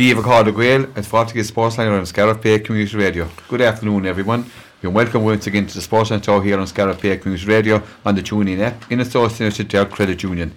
[0.00, 3.28] Díomh Cáda Gael at Fortigate Sportsline on Scariff Bay Community Radio.
[3.48, 4.46] Good afternoon, everyone.
[4.80, 8.14] You're welcome once again to the Sportsline Show here on Scariff Bay Community Radio on
[8.14, 10.54] the TuneIn app in association with our Credit Union.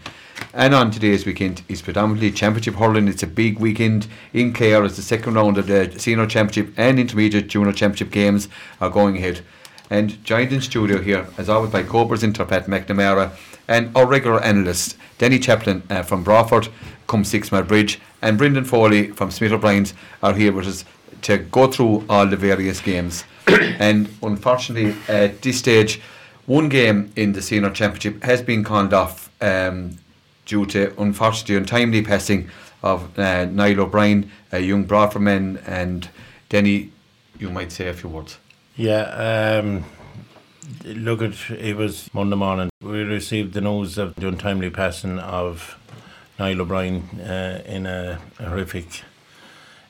[0.54, 3.10] And on today's weekend is predominantly Championship hurling.
[3.10, 6.98] It's a big weekend in Clare as the second round of the Senior Championship and
[6.98, 8.48] Intermediate Junior Championship games
[8.80, 9.42] are going ahead.
[9.90, 13.34] And joined in studio here, as always, by Cobra's Interpat McNamara
[13.68, 16.68] and our regular analyst, Danny Chaplin uh, from Broadford,
[17.08, 20.86] come Six Mile Bridge, and Brendan Foley from Smith O'Brien's are here with us
[21.24, 23.24] to go through all the various games.
[23.48, 26.02] and unfortunately, at this stage,
[26.46, 29.98] one game in the senior championship has been called off um,
[30.46, 32.50] due to unfortunately untimely passing
[32.82, 36.10] of uh, Niall O'Brien, a young Broadford man, and
[36.50, 36.92] Denny,
[37.40, 38.38] you might say a few words.
[38.76, 39.04] Yeah,
[39.62, 39.86] um,
[40.86, 42.70] look at it was Monday morning.
[42.82, 45.78] We received the news of the untimely passing of
[46.40, 49.04] Niall O'Brien uh, in a horrific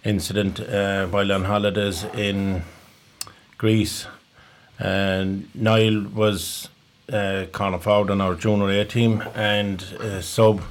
[0.04, 2.64] incident uh, while on holidays in
[3.58, 4.08] Greece.
[4.80, 6.70] And Niall was
[7.12, 7.80] uh, corner
[8.12, 10.62] on our junior A team and uh, sub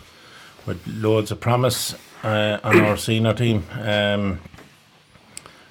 [0.66, 3.64] with loads of promise uh, on our senior team.
[3.80, 4.40] Um,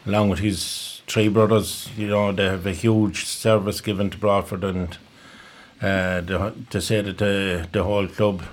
[0.06, 4.64] along with his three brothers, you know, they have a huge service given to Broadford
[4.64, 4.98] and
[5.82, 6.22] uh,
[6.70, 8.44] to say that the, the whole club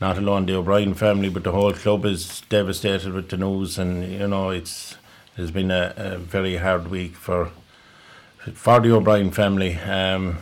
[0.00, 4.04] not alone the O'Brien family, but the whole club is devastated with the news, and
[4.10, 4.96] you know it's
[5.36, 7.50] it's been a, a very hard week for
[8.54, 9.76] for the O'Brien family.
[9.76, 10.38] Um,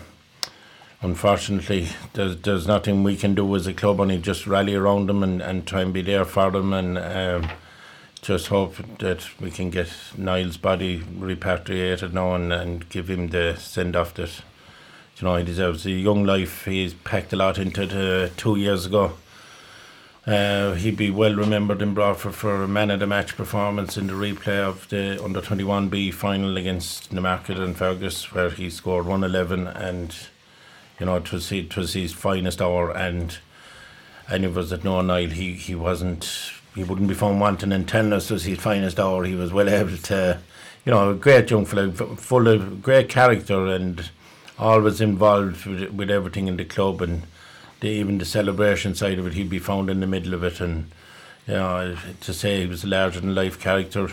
[1.02, 5.22] unfortunately, there's there's nothing we can do as a club, only just rally around them
[5.22, 7.50] and, and try and be there for them, and um,
[8.22, 13.56] just hope that we can get Niall's body repatriated now and, and give him the
[13.58, 14.42] send off that
[15.18, 15.84] you know he deserves.
[15.84, 19.12] A young life he's packed a lot into the two years ago
[20.26, 24.06] uh, he'd be well remembered in Broadford for a man of the match performance in
[24.06, 30.14] the replay of the under 21B final against Newmarket-on-Fergus, where he scored 111 and
[31.00, 32.96] you know it was, it was his finest hour.
[32.96, 33.36] And
[34.30, 37.84] any of us that know Niall, he, he wasn't, he wouldn't be found wanting in
[37.84, 39.24] telling us was his finest hour.
[39.24, 40.40] He was well able to,
[40.84, 44.10] you know, a great young fellow, full of great character and
[44.58, 47.22] always involved with, with everything in the club and
[47.80, 50.60] the, even the celebration side of it, he'd be found in the middle of it.
[50.60, 50.90] And
[51.46, 54.08] you know, to say he was a larger than life character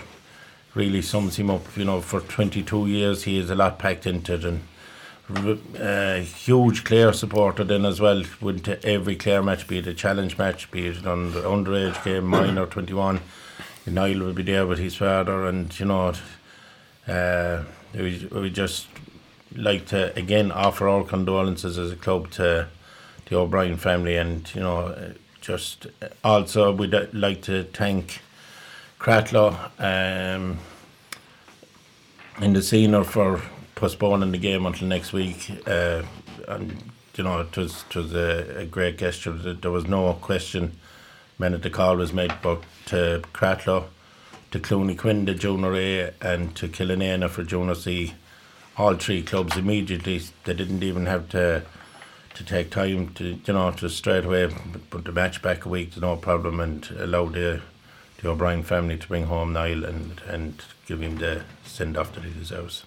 [0.76, 1.78] really sums him up.
[1.78, 4.44] You know, for 22 years, he has a lot packed into it.
[4.44, 4.64] And
[5.30, 8.24] uh, huge Clare supporter then as well.
[8.42, 12.04] Went to every Clare match, be it a challenge match, be it an under, underage
[12.04, 13.20] game, minor 21.
[13.86, 16.14] Niall would be there with his father, and you know,
[17.08, 17.64] uh,
[17.94, 18.88] we, we just
[19.56, 22.68] like to again offer our condolences as a club to
[23.26, 25.88] the O'Brien family, and you know, just
[26.24, 28.22] also we'd like to thank
[29.00, 30.60] Cratloe um,
[32.42, 33.42] in the senior for
[33.80, 35.50] postponing the game until next week.
[35.66, 36.04] Uh,
[36.48, 39.32] and you know, it was it was a, a great gesture.
[39.32, 40.74] There was no question
[41.38, 43.86] when the call was made, but to Cratloe,
[44.52, 48.14] to Clooney Quin, the junior A, and to Killanena for junior C,
[48.78, 50.22] all three clubs immediately.
[50.44, 51.64] They didn't even have to
[52.36, 54.50] to take time to you know to straight away
[54.90, 57.60] put the match back a week no problem and allow the
[58.22, 62.24] the O'Brien family to bring home Niall and and give him the send off that
[62.24, 62.86] he deserves.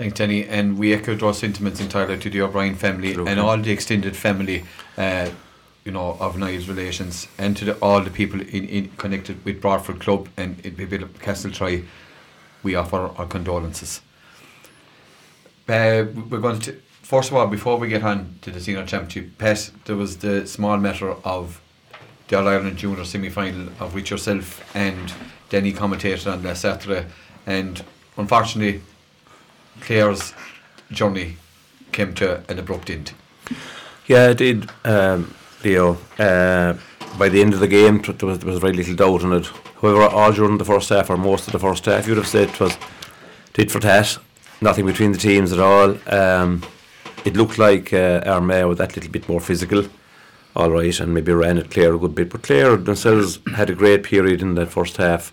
[0.00, 0.46] Thanks, Danny.
[0.46, 3.32] And we echo those sentiments entirely to the O'Brien family Absolutely.
[3.32, 4.64] and all the extended family,
[4.96, 5.28] uh,
[5.84, 9.60] you know, of Niall's relations, and to the, all the people in, in connected with
[9.60, 11.84] Broadford Club and Castle Castletroy.
[12.62, 14.00] We offer our condolences.
[15.68, 19.36] Uh, we're going to first of all, before we get on to the senior championship,
[19.84, 21.60] there was the small matter of
[22.28, 25.12] the All Ireland Junior semi final, of which yourself and
[25.50, 27.04] Denny commentated on last Saturday.
[27.44, 27.84] And
[28.16, 28.80] unfortunately,
[29.80, 30.34] Clare's
[30.90, 31.36] journey
[31.92, 33.12] came to an abrupt end.
[34.06, 35.34] Yeah, it did, um,
[35.64, 35.98] Leo.
[36.18, 36.74] Uh,
[37.18, 39.46] by the end of the game, there was, there was very little doubt in it.
[39.80, 42.48] However, all during the first half, or most of the first half, you'd have said
[42.48, 42.76] it was
[43.52, 44.18] tit for tat.
[44.60, 45.96] Nothing between the teams at all.
[46.12, 46.62] Um,
[47.24, 49.84] it looked like uh, Armagh were that little bit more physical,
[50.54, 52.30] all right, and maybe ran at Clare a good bit.
[52.30, 55.32] But Clare themselves had a great period in that first half,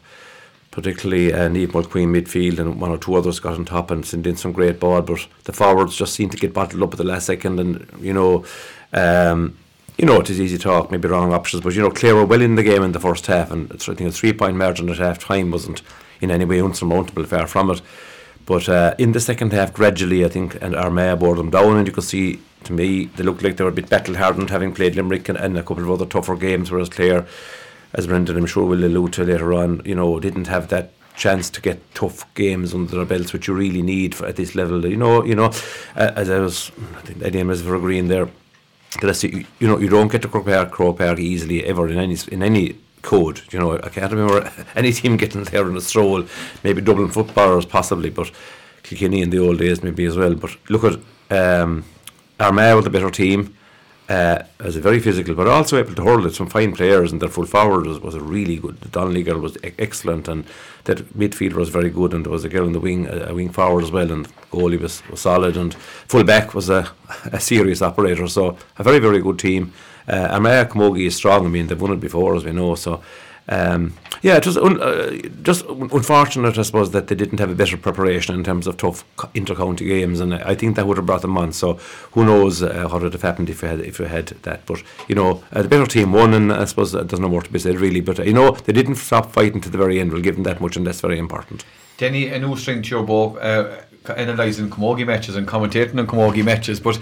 [0.78, 4.28] particularly uh, Neve Mulqueen midfield and one or two others got on top and sent
[4.28, 5.02] in some great ball.
[5.02, 8.14] But the forwards just seemed to get bottled up at the last second, and you
[8.14, 8.46] know.
[8.94, 9.58] Um,
[9.98, 12.24] you know, it is easy to talk, maybe wrong options, but you know, Clare were
[12.24, 14.88] well in the game in the first half, and I think a three point margin
[14.90, 15.82] at half time wasn't
[16.22, 17.82] in any way unsurmountable, far from it.
[18.46, 21.88] But uh, in the second half, gradually, I think, and Armagh bore them down, and
[21.88, 24.72] you could see, to me, they looked like they were a bit battle hardened, having
[24.72, 27.26] played Limerick and, and, a couple of other tougher games, whereas Clare
[27.94, 31.50] as Brendan I'm sure will allude to later on, you know, didn't have that chance
[31.50, 34.86] to get tough games under their belts, which you really need for, at this level.
[34.86, 35.52] You know, you know,
[35.96, 38.30] uh, as I was, I think Eddie and were agreeing there.
[39.02, 42.18] That you, you know, you don't get to Croke Park, Park easily ever in any
[42.32, 43.42] in any code.
[43.52, 46.24] You know, I can't remember any team getting there in a stroll.
[46.64, 48.32] Maybe Dublin footballers possibly, but
[48.84, 50.36] Kilkenny in the old days maybe as well.
[50.36, 51.00] But look at
[51.30, 51.84] um,
[52.40, 53.58] Armagh with a better team
[54.10, 56.34] uh, as a very physical, but also able to hurl it.
[56.34, 58.80] Some fine players, and their full forward was, was a really good.
[58.80, 60.46] The Donnelly girl was e- excellent, and
[60.86, 63.34] that midfielder was very good, and there was a girl in the wing, a, a
[63.34, 66.90] wing forward as well, and goalie was, was solid, and full back was a,
[67.34, 68.28] a serious operator.
[68.28, 69.74] So a very very good team.
[70.08, 71.46] Uh, Armagh Camogie is strong.
[71.46, 72.76] I mean they've won it before, as we know.
[72.76, 73.04] So
[73.50, 75.12] um, yeah, it was un, uh,
[75.42, 79.06] just unfortunate, I suppose, that they didn't have a better preparation in terms of tough
[79.34, 81.54] inter-county games, and I think that would have brought them on.
[81.54, 81.74] So
[82.12, 84.66] who knows uh, what would have happened if we had if had that?
[84.66, 87.52] But you know, uh, the better team won, and I suppose there's no more to
[87.52, 88.02] be said really.
[88.02, 90.12] But uh, you know, they didn't stop fighting to the very end.
[90.12, 91.64] We'll give them that much, and that's very important.
[91.98, 93.82] Denny, a new string to your bow, uh,
[94.16, 96.80] analysing camogie matches and commentating on camogie matches.
[96.80, 97.00] But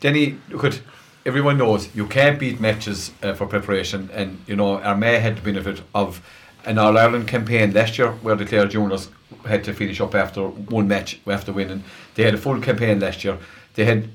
[0.00, 0.80] Denny, look at
[1.26, 5.42] everyone knows you can't beat matches uh, for preparation, and you know Armagh had the
[5.42, 6.20] benefit of
[6.64, 9.10] an All Ireland campaign last year where the Clare juniors
[9.46, 11.84] had to finish up after one match after winning.
[12.14, 13.38] They had a full campaign last year.
[13.74, 14.08] They had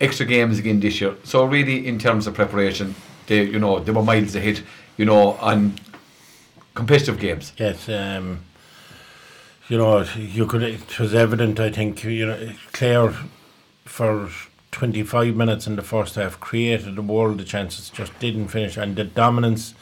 [0.00, 1.16] extra games again this year.
[1.24, 2.94] So really, in terms of preparation,
[3.26, 4.60] they you know they were miles ahead.
[4.96, 5.74] You know on
[6.74, 7.52] competitive games.
[7.56, 7.88] Yes.
[7.88, 8.40] Um,
[9.68, 10.62] you know, you could.
[10.62, 11.58] It was evident.
[11.58, 13.14] I think you know Clare
[13.84, 14.28] for
[14.74, 18.76] 25 minutes in the first half created a world of chances, just didn't finish.
[18.76, 19.72] And the dominance,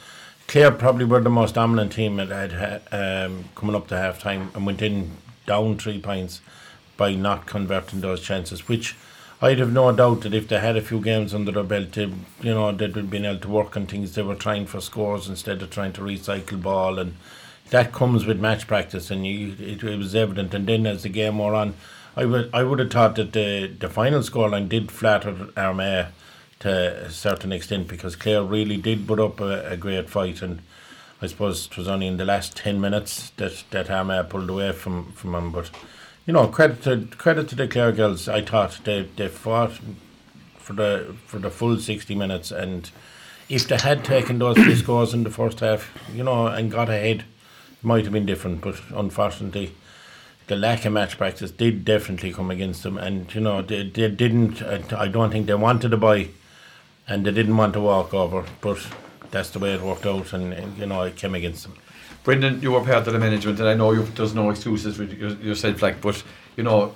[0.47, 4.51] Clare probably were the most dominant team that had, um, coming up to half time
[4.53, 5.09] and went in
[5.47, 6.41] down three points
[6.95, 8.95] by not converting those chances, which
[9.41, 12.03] I'd have no doubt that if they had a few games under their belt, they,
[12.03, 14.13] you know, they'd have been able to work on things.
[14.13, 17.15] They were trying for scores instead of trying to recycle ball, and
[17.71, 20.53] that comes with match practice, and you, it, it was evident.
[20.53, 21.73] And then as the game wore on,
[22.15, 26.07] I would I would have thought that the the final scoreline did flatter Armagh
[26.59, 30.61] to a certain extent because Clare really did put up a, a great fight and
[31.21, 34.71] I suppose it was only in the last ten minutes that that Armagh pulled away
[34.71, 35.51] from from them.
[35.51, 35.71] But
[36.25, 38.29] you know, credit to credit to the Clare girls.
[38.29, 39.79] I thought they they fought
[40.57, 42.89] for the for the full sixty minutes and.
[43.49, 46.87] If they had taken those three scores in the first half, you know, and got
[46.89, 48.61] ahead, it might have been different.
[48.61, 49.75] But unfortunately,
[50.47, 54.09] the lack of match practice did definitely come against them, and you know they, they
[54.09, 54.61] didn't.
[54.61, 56.29] Uh, I don't think they wanted to buy,
[57.07, 58.85] and they didn't want to walk over, but
[59.31, 61.73] that's the way it worked out, and, and you know it came against them.
[62.23, 65.03] Brendan, you were part of the management, and I know you, there's no excuses for
[65.03, 66.23] yourself, like, but
[66.55, 66.95] you know,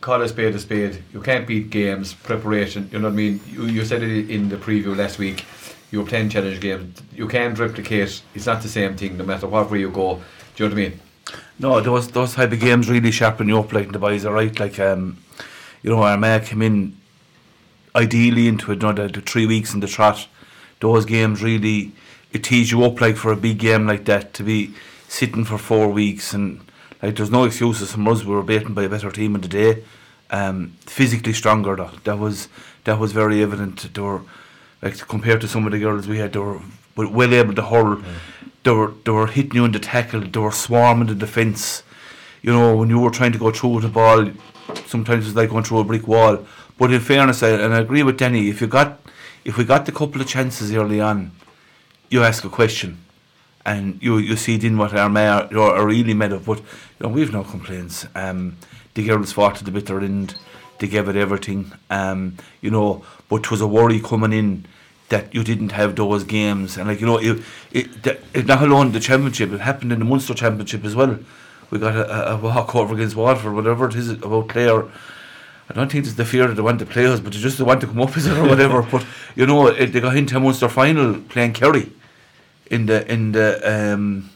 [0.00, 1.02] call a spade a spade.
[1.12, 2.88] You can't beat games, preparation.
[2.92, 3.40] You know what I mean?
[3.48, 5.44] You, you said it in the preview last week.
[5.90, 7.00] You were playing challenge games.
[7.14, 8.22] You can't replicate.
[8.34, 10.20] It's not the same thing, no matter what way you go.
[10.56, 11.00] Do you know what I mean?
[11.58, 13.72] No, those those type of games really sharpen you up.
[13.72, 14.58] Like the boys are right.
[14.58, 15.18] Like um,
[15.82, 16.96] you know, Armagh came in
[17.94, 18.82] ideally into it.
[18.82, 20.28] You know, three weeks in the trot.
[20.80, 21.92] Those games really
[22.32, 24.74] it tees you up like for a big game like that to be
[25.08, 26.60] sitting for four weeks and
[27.02, 27.90] like there's no excuses.
[27.90, 29.82] Some us we were beaten by a better team in the day.
[30.30, 31.90] Um, physically stronger though.
[32.04, 32.48] That was
[32.84, 33.92] that was very evident.
[33.94, 34.22] They were
[34.82, 36.60] like compared to some of the girls we had, they were
[36.96, 38.02] well able to hurl.
[38.68, 41.82] They were they were hitting you in the tackle, they were swarming the defence.
[42.42, 44.30] You know, when you were trying to go through the ball,
[44.84, 46.46] sometimes it's like going through a brick wall.
[46.76, 49.00] But in fairness, I, and I agree with Denny, if you got
[49.46, 51.30] if we got the couple of chances early on,
[52.10, 52.98] you ask a question,
[53.64, 56.44] and you you see then what Armagh are really made of.
[56.44, 58.06] But you know, we've no complaints.
[58.14, 58.58] Um,
[58.92, 60.34] the girls fought to the bitter end.
[60.78, 61.72] They gave it everything.
[61.88, 64.66] Um, you know, but it was a worry coming in
[65.08, 66.76] that you didn't have those games.
[66.76, 67.88] And like you know, it, it,
[68.34, 71.18] it not alone the championship, it happened in the Munster championship as well.
[71.70, 74.84] We got a, a walk over against Waterford, whatever it is about Clare.
[75.70, 77.60] I don't think it's the fear that they want to play us, but they just
[77.60, 78.82] want to come up with it or whatever.
[78.82, 81.92] but you know, it, they got into a Munster final playing Kerry
[82.70, 83.60] in the in the
[83.94, 84.30] um,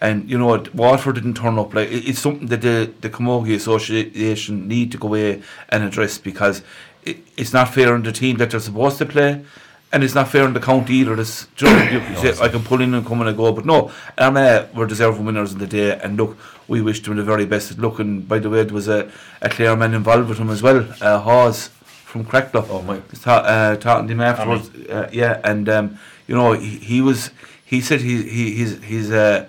[0.00, 1.74] and you know Waterford didn't turn up.
[1.74, 6.62] Like it's something that the the Camogie Association need to go away and address because
[7.04, 9.44] it, it's not fair on the team that they're supposed to play
[9.92, 11.16] and it's not fair on the county either.
[11.16, 14.74] This, you, you say, I can pull in and come and go, but no, Armagh
[14.74, 15.98] were deserving winners in the day.
[15.98, 17.78] And look, we wish them the very best.
[17.78, 20.62] Look, and by the way, there was a, a Clare man involved with him as
[20.62, 21.68] well, uh, Hawes
[22.08, 22.66] from Cratloe.
[22.68, 23.00] Oh my!
[23.20, 27.30] Ta- uh, talking to him afterwards, uh, yeah, and um, you know he, he was.
[27.64, 29.46] He said he he he's he's uh,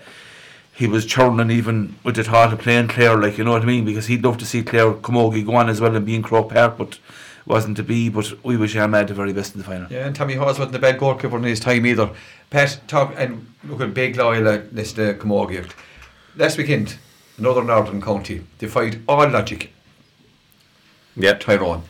[0.74, 3.65] he was churning even with the thought of playing Clare, like you know what I
[3.65, 6.22] mean, because he'd love to see Clare Camogie go on as well and be in
[6.22, 7.00] Croke Park, but
[7.46, 8.10] wasn't to be.
[8.10, 9.88] But we wish Armagh the very best in the final.
[9.91, 12.10] Yeah, and Tommy Hawes wasn't a bad goalkeeper in his time either.
[12.50, 15.69] Pat, talk, and look at big loyal list uh, Camogie.
[16.36, 16.98] Last weekend,
[17.38, 19.72] another Northern County defied all logic.
[21.15, 21.34] Yeah.
[21.34, 21.84] Tyrone.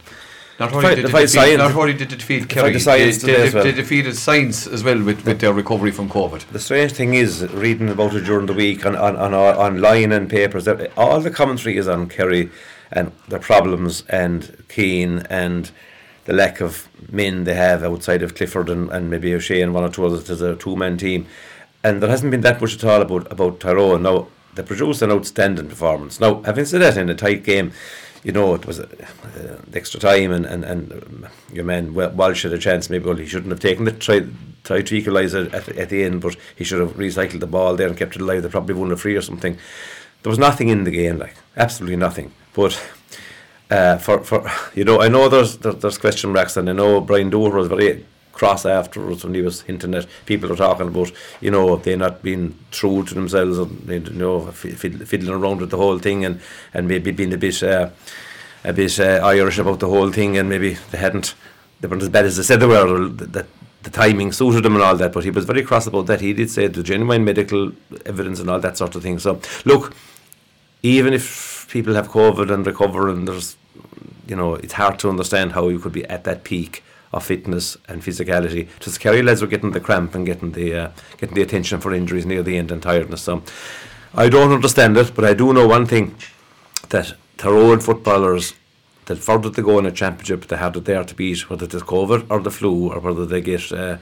[0.60, 1.58] Not only Defied- did they defied defeat, science.
[1.58, 3.64] not only did they defeat Defied Kerry, the science they, today they, well.
[3.64, 6.50] they defeated science as well with, with their recovery from COVID.
[6.50, 10.30] The strange thing is, reading about it during the week on, on, on online and
[10.30, 12.50] papers, that all the commentary is on Kerry
[12.92, 15.72] and their problems and Keane and
[16.26, 19.84] the lack of men they have outside of Clifford and, and maybe O'Shea and one
[19.84, 21.26] or two others as a two man team.
[21.84, 24.04] And there hasn't been that much at all about, about Tyrone.
[24.04, 26.20] Now, they produced an outstanding performance.
[26.20, 27.72] Now, having said that, in a tight game,
[28.24, 32.52] you know, it was uh, extra time and, and, and um, your man Walsh had
[32.52, 32.90] a chance.
[32.90, 34.30] Maybe well, he shouldn't have taken it, tried,
[34.64, 37.76] tried to equalise at, the- at the end, but he should have recycled the ball
[37.76, 38.44] there and kept it alive.
[38.44, 39.58] They probably won a free or something.
[40.24, 42.34] There was nothing in the game, like, absolutely nothing.
[42.54, 42.82] But
[43.70, 47.02] uh, for, for you know, I know there's there, there's question marks, and I know
[47.02, 51.12] Brian Dooher was very cross afterwards when he was hinting at people were talking about,
[51.42, 55.72] you know, they not being true to themselves, and you know, fi- fiddling around with
[55.72, 56.40] the whole thing, and
[56.74, 57.90] and maybe being a bit uh,
[58.64, 61.36] a bit uh, Irish about the whole thing, and maybe they hadn't
[61.82, 63.10] they weren't as bad as they said they were.
[63.10, 63.48] That that
[63.84, 66.22] the timing suited them and all that, but he was very cross about that.
[66.22, 67.72] He did say the genuine medical
[68.06, 69.20] evidence and all that sort of thing.
[69.20, 69.94] So, look,
[70.84, 73.58] even if people have COVID and recover, and there's,
[74.28, 77.78] you know, it's hard to understand how you could be at that peak of fitness
[77.88, 78.68] and physicality.
[78.80, 81.94] Just Kerry lads were getting the cramp and getting the uh, getting the attention for
[81.94, 83.22] injuries near the end and tiredness.
[83.22, 83.44] So,
[84.14, 86.16] I don't understand it, but I do know one thing
[86.90, 88.54] that Tyrone footballers
[89.06, 91.76] that further to go in a championship, they have it there to beat, whether it's
[91.76, 93.72] COVID or the flu or whether they get.
[93.72, 93.98] Uh,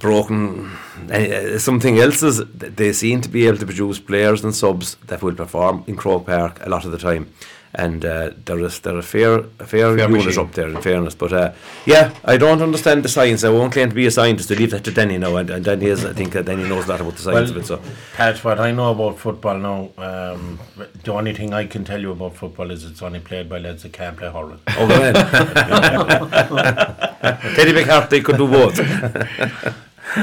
[0.00, 0.70] broken
[1.10, 5.22] uh, something else is they seem to be able to produce players and subs that
[5.22, 7.32] will perform in Croke Park a lot of the time
[7.74, 11.14] and uh, there is there a fair a fair, Fair unit up there in fairness.
[11.14, 11.52] But uh,
[11.86, 13.44] yeah I don't understand the science.
[13.44, 14.50] I won't claim to be a scientist.
[14.50, 15.36] I leave that to Danny now.
[15.36, 17.58] And, and Danny is I think that Danny knows a lot about the science Well,
[17.58, 17.80] of it so.
[18.16, 20.58] Pat, what I know about football now, um,
[21.04, 23.82] the only thing I can tell you about football is it's only played by lads
[23.82, 24.60] that can't play hurling.
[24.78, 25.14] oh man
[27.54, 28.76] Teddy McCarthy could do both.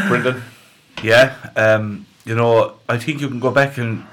[0.08, 0.42] Brendan?
[1.04, 4.04] Yeah, um, you know, I think you can go back and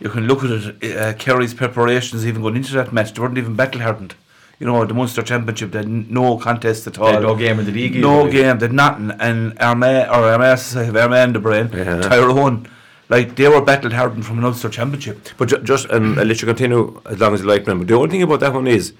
[0.00, 0.96] you can look at it.
[0.96, 4.14] Uh, Kerry's preparations, even going into that match, they weren't even battle hardened.
[4.58, 7.20] You know, the Munster Championship, they had no contest at all.
[7.20, 8.30] No game in the league No either.
[8.30, 9.10] game, they had nothing.
[9.20, 12.00] And Armagh, or Armagh, I have Armagh in the brain, Yeah.
[12.00, 12.66] Tyrone,
[13.10, 15.28] like they were battle hardened from an Ulster Championship.
[15.36, 17.66] But ju- just and I'll let you continue as long as you like.
[17.66, 18.94] But the only thing about that one is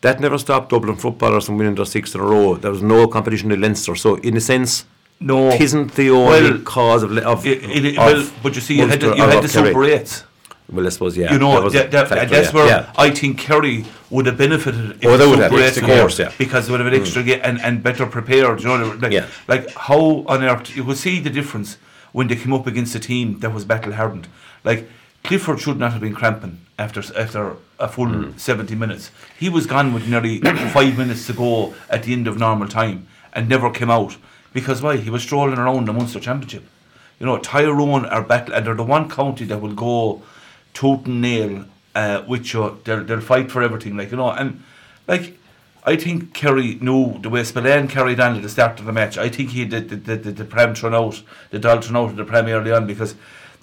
[0.00, 2.54] that never stopped Dublin footballers from winning their sixth in a row.
[2.56, 4.86] There was no competition in Leinster, so in a sense,
[5.18, 5.48] No.
[5.50, 8.74] it isn't the only Well, cause of, of, It, it, of well, but you see,
[8.74, 9.48] you had the, Munster you had the.
[9.48, 10.24] Super 8s.
[10.70, 11.32] Well, I suppose yeah.
[11.32, 12.54] you know, that that, factor, that's yeah.
[12.54, 12.92] where yeah.
[12.98, 14.90] I think Kerry would have benefited.
[15.00, 16.32] if Oh, they the would have, yes, of course, yeah.
[16.38, 18.60] because they would have an extra game and, and better prepared.
[18.62, 19.26] You know, like, Yeah.
[19.46, 21.78] like how on earth you would see the difference
[22.12, 24.26] when they came up against a team that was battle hardened.
[24.64, 24.88] Like
[25.22, 28.38] Clifford should not have been cramping after after a full Mm.
[28.38, 29.10] seventy minutes.
[29.38, 30.40] He was gone with nearly
[30.74, 34.16] five minutes to go at the end of normal time and never came out
[34.56, 34.96] because why?
[34.96, 36.64] He was strolling around the Munster Championship.
[37.20, 40.22] You know, Tyrone are battle, and they're the one county that will go
[40.72, 42.80] tooth and nail uh, with you.
[42.84, 44.30] They'll, they'll fight for everything, like, you know.
[44.30, 44.62] And,
[45.06, 45.38] like,
[45.84, 49.18] I think Kerry knew the way Spillane carried on at the start of the match.
[49.18, 52.10] I think he did the, the, the, the Prem turn out, the Doll thrown out
[52.12, 53.14] of the Prem early on because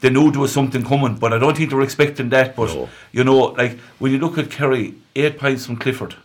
[0.02, 2.56] they knew there was something coming, but I don't think they were expecting that.
[2.56, 2.88] But, No.
[3.12, 6.16] you know, like, when you look at Kerry, eight points from Clifford.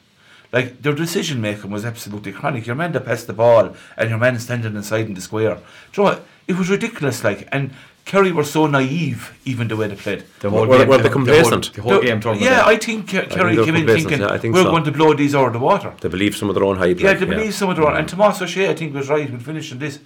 [0.52, 2.66] Like their decision making was absolutely chronic.
[2.66, 5.56] Your man that passed the ball and your man standing inside in the square.
[5.56, 6.26] Do you know what?
[6.46, 7.22] It was ridiculous.
[7.22, 7.72] Like and
[8.06, 10.24] Kerry were so naive, even the way they played.
[10.40, 11.74] The whole Were- game, were the, they the whole, complacent?
[11.74, 12.68] the whole The- game turned yeah, out.
[12.68, 14.70] I think Kerry they're came in thinking yeah, I think we're so.
[14.70, 15.92] going to blow these out of the water.
[16.00, 16.98] They believe some of their own hype.
[16.98, 17.92] Yeah, like, they believe some of their own.
[17.92, 17.98] Mm.
[17.98, 19.98] And Tomas O'Shea, I think, was right when finishing this.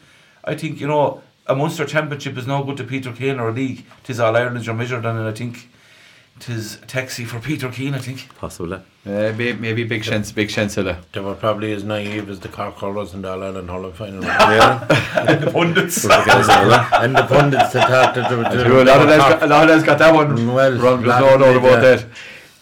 [0.42, 3.52] I think, you know, a Munster Championship is no good to Peter Keane or a
[3.52, 3.84] league.
[4.02, 5.68] Tis All Ireland's you're measured on, and I think
[6.40, 8.28] tis a taxi for Peter Keane, I think.
[8.36, 8.76] possibly.
[8.76, 11.12] Uh, maybe, maybe big chance, big chance of that.
[11.12, 14.22] They were probably as naive as the Cork Hurlers in the All Ireland Hurling final.
[14.22, 14.84] Yeah.
[15.34, 16.04] the pundits.
[16.04, 19.42] and the pundits that thought that they were I do, a lot of lads got,
[19.42, 21.02] a lot of lads got that one Well, wrong.
[21.02, 22.06] There's lot no doubt about did, that.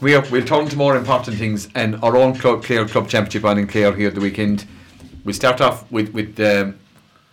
[0.00, 3.44] We are, we'll turn to more important things and our own club, Clare Club Championship
[3.44, 4.66] on in Clare here at the weekend.
[5.24, 6.78] We'll start off with, with um,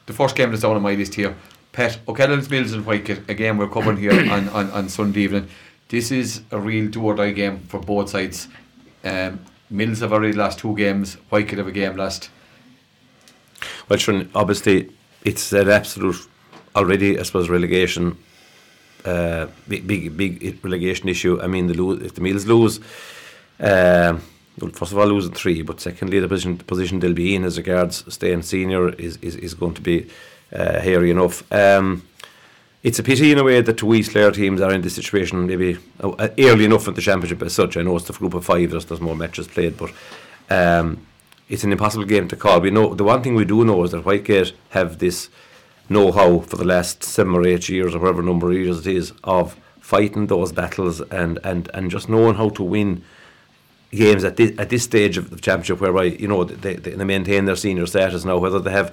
[0.05, 1.35] the first game that's down on my list here.
[1.71, 3.29] Pet O'Callaghan's Mills and Whitegate.
[3.29, 5.47] Again, we're covering here on, on, on Sunday evening.
[5.89, 8.47] This is a real do or die game for both sides.
[9.03, 9.39] Um,
[9.69, 11.17] Mills have already lost two games.
[11.31, 12.29] Whitegate have a game last.
[13.89, 14.89] Well, sure, obviously,
[15.23, 16.27] it's an absolute
[16.75, 18.17] already, I suppose, relegation.
[19.05, 21.41] Uh, big, big, big relegation issue.
[21.41, 22.79] I mean, the lose, if the Mills lose,
[23.59, 24.21] um
[24.59, 27.43] well, first of all losing three, but secondly the position, the position they'll be in
[27.43, 30.07] as regards staying senior is, is, is going to be
[30.51, 31.49] uh, hairy enough.
[31.51, 32.03] Um,
[32.87, 35.77] it's a pity in a way that East Clare teams are in this situation maybe
[35.99, 37.75] uh, early enough in the championship as such.
[37.75, 39.91] I know it's the group of five, there's, there's more matches played, but
[40.49, 41.05] um,
[41.49, 42.61] it's an impossible game to call.
[42.61, 45.29] We know the one thing we do know is that Whitegate have this
[45.89, 49.11] know-how for the last seven or eight years or whatever number of years it is
[49.25, 53.03] of fighting those battles and, and, and just knowing how to win
[53.91, 57.03] games at this, at this stage of the championship whereby you know they, they, they
[57.03, 58.89] maintain their senior status now whether they have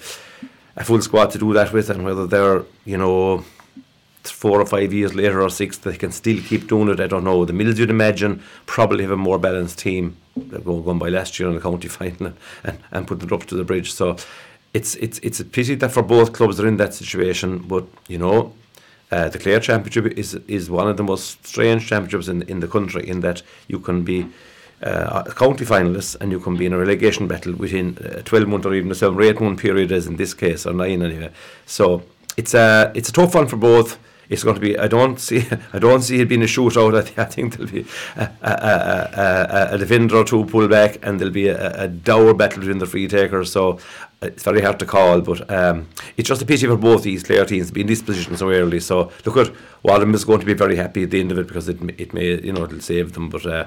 [0.76, 3.44] a full squad to do that with and whether they're you know
[4.30, 7.00] four or five years later or six they can still keep doing it.
[7.00, 7.44] I don't know.
[7.44, 11.48] The Mills you'd imagine probably have a more balanced team they're going by last year
[11.48, 12.32] in the county final
[12.64, 13.92] and, and, put it up to the bridge.
[13.92, 14.16] So
[14.72, 18.18] it's it's it's a pity that for both clubs they're in that situation but you
[18.18, 18.52] know
[19.12, 22.68] uh, the Clare Championship is is one of the most strange championships in in the
[22.68, 24.26] country in that you can be
[24.82, 28.48] uh, a county finalists and you can be in a relegation battle within a 12
[28.48, 31.02] month or even a 7 or 8 month period as in this case or 9
[31.02, 31.30] anyway.
[31.64, 32.02] So
[32.36, 35.46] it's a it's a tough one for both it's going to be I don't see
[35.72, 36.98] I don't see it being a shootout.
[36.98, 40.98] I, th- I think there'll be a, a, a, a, defender or two pull back
[41.02, 43.52] and there'll be a, dour battle between the free takers.
[43.52, 43.78] So
[44.22, 47.44] it's very hard to call but um, it's just a pity for both these player
[47.44, 48.80] teams to be in this position so early.
[48.80, 51.46] So look at Wadham is going to be very happy at the end of it
[51.46, 53.66] because it, it may you know it'll save them but uh,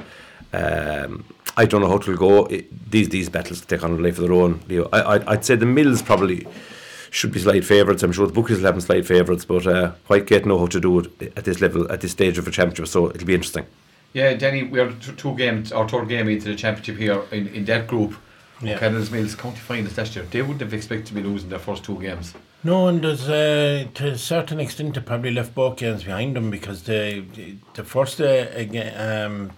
[0.53, 2.45] um, I don't know how it will go.
[2.45, 4.87] It, these these battles take on a life of their own Leo.
[4.93, 6.47] I, I, I'd say the Mills probably
[7.11, 8.03] should be slight favourites.
[8.03, 10.79] I'm sure the bookies will have them slight favourites, but uh, Whitegate know how to
[10.79, 13.65] do it at this level, at this stage of a championship, so it'll be interesting.
[14.13, 17.47] Yeah, Danny, we are t- two games, our third game into the championship here in,
[17.49, 18.15] in that group.
[18.61, 18.79] Yeah.
[18.79, 20.25] Cannons Mills county finals last year.
[20.31, 22.33] They wouldn't have expected to be losing their first two games.
[22.63, 26.49] No, and there's uh, to a certain extent they probably left both games behind them
[26.49, 27.23] because they
[27.75, 29.51] the first uh, again um,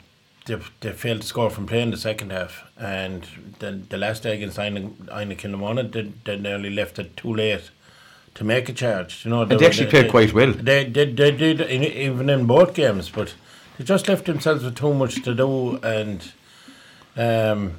[0.50, 3.28] they, they failed to score from playing the second half, and
[3.60, 7.70] then the last day against Inagh Kilnamona they, they nearly left it too late
[8.36, 9.24] to make a charge.
[9.24, 10.52] You know, And they actually played quite well.
[10.52, 13.34] They they, they did in, even in both games, but
[13.78, 16.32] they just left themselves with too much to do and.
[17.18, 17.74] Um,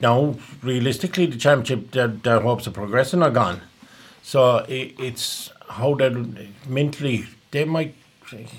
[0.00, 3.62] now, realistically, the championship, their, their hopes of progressing are gone.
[4.22, 6.12] So it, it's how that
[6.68, 7.94] mentally they might,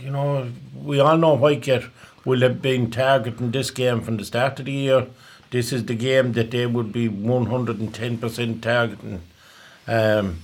[0.02, 1.90] you know, we all know Whitegate
[2.28, 5.08] will have been targeting this game from the start of the year.
[5.50, 9.22] This is the game that they would be 110% targeting.
[9.88, 10.40] Um,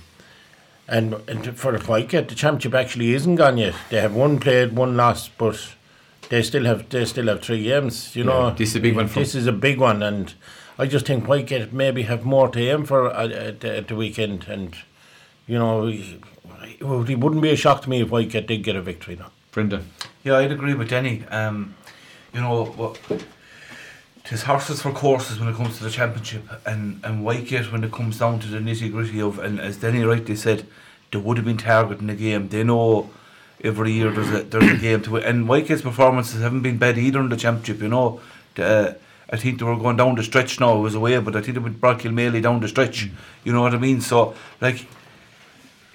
[0.88, 3.74] and, and for Whitegate, the championship actually isn't gone yet.
[3.90, 5.74] They have one played, one lost, but
[6.30, 8.16] they still have they still have three games.
[8.16, 10.32] You Yeah, know, this is a big one This is a big one, and
[10.78, 14.46] I just think Whitegate maybe have more to aim for at, at, at the weekend.
[14.48, 14.74] And
[15.46, 16.22] you know, it
[16.80, 19.30] it wouldn't be a shock to me if Whitegate did get a victory now.
[19.52, 19.90] Brendan.
[20.24, 21.22] Yeah, I'd agree with Denny.
[21.30, 21.74] Um,
[22.32, 22.98] you know what?
[24.24, 27.92] Tis horses for courses when it comes to the championship, and and Whitegate when it
[27.92, 30.66] comes down to the nitty gritty of, and as Denny rightly said,
[31.12, 32.48] they would have been targeting the game.
[32.48, 33.10] They know
[33.62, 36.96] every year there's a there's a game to win, and Whitegate's performances haven't been bad
[36.96, 37.82] either in the championship.
[37.82, 38.22] You know,
[38.54, 38.94] the, uh,
[39.28, 40.78] I think they were going down the stretch now.
[40.78, 43.10] It was away, but I think they went brought Kilmaley down the stretch.
[43.44, 44.00] You know what I mean?
[44.00, 44.86] So like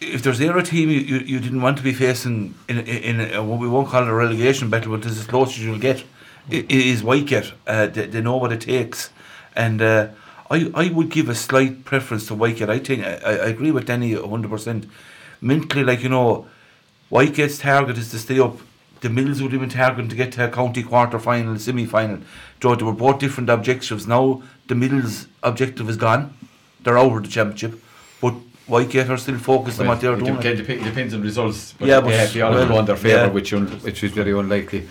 [0.01, 3.19] if there's ever a team you, you, you didn't want to be facing in in,
[3.19, 5.63] in a, what we won't call it a relegation battle, but it's as close as
[5.63, 6.03] you'll get,
[6.49, 7.03] it, it is.
[7.03, 9.09] Uh, they, they know what it takes,
[9.55, 10.07] and uh,
[10.49, 12.69] I I would give a slight preference to Whitegate.
[12.69, 14.85] I think I, I agree with Danny hundred percent.
[15.41, 16.47] Mentally, like you know,
[17.11, 18.57] Whitegate's target is to stay up.
[19.01, 22.19] The Mills would have been targeting to get to a county quarter final, semi final.
[22.61, 24.05] So they were both different objectives.
[24.05, 26.33] Now the Mills' objective is gone.
[26.83, 27.81] They're of the championship,
[28.21, 28.33] but
[28.69, 30.35] Whitegate are still focused on what they're it doing.
[30.35, 31.73] depends, dep- depends on results.
[31.73, 33.27] But Yeah, yeah, but- they, have- they all well, go on their favour, yeah.
[33.27, 34.87] which, un, which is very unlikely.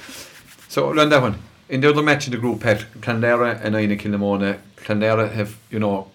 [0.68, 1.36] So, on that one,
[1.68, 5.78] in the other match in the group, Pat, Clonlara and Inagh Kilnamona, Clonlara have, you
[5.78, 6.10] know,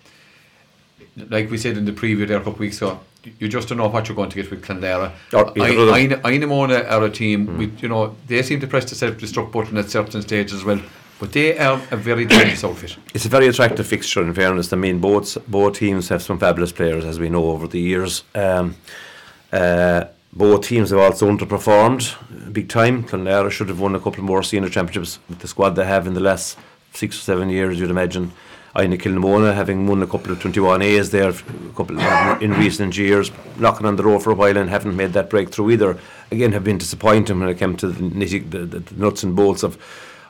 [1.30, 3.00] like we said in the preview there a couple of weeks ago,
[3.40, 6.22] you just don't know what you're going to get with either.
[6.26, 7.58] Aina Mona are a team, hmm.
[7.58, 10.82] with, you know, they seem to press the self-destruct button at certain stages as well,
[11.24, 12.98] but they are a very dangerous outfit.
[13.14, 14.22] It's a very attractive fixture.
[14.22, 17.66] In fairness, I mean, both both teams have some fabulous players, as we know over
[17.66, 18.24] the years.
[18.36, 18.76] Um,
[19.54, 22.04] uh, both teams have also underperformed
[22.52, 23.06] big time.
[23.06, 26.14] Clonlara should have won a couple more senior championships with the squad they have in
[26.14, 26.60] the last
[26.92, 27.80] six or seven years.
[27.80, 28.34] You'd imagine.
[28.76, 32.00] Inagh Kilnamona having won a couple of 21As there, a couple
[32.42, 35.70] in recent years, knocking on the door for a while and haven't made that breakthrough
[35.72, 35.98] either.
[36.32, 39.36] Again, have been disappointing when it came to the, nitty, the, the, the nuts and
[39.36, 39.78] bolts of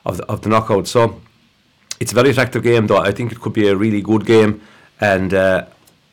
[0.04, 0.86] of the, of the knockout.
[0.86, 1.20] So
[2.00, 2.98] it's a very attractive game, though.
[2.98, 4.60] I think it could be a really good game,
[5.00, 5.66] and uh,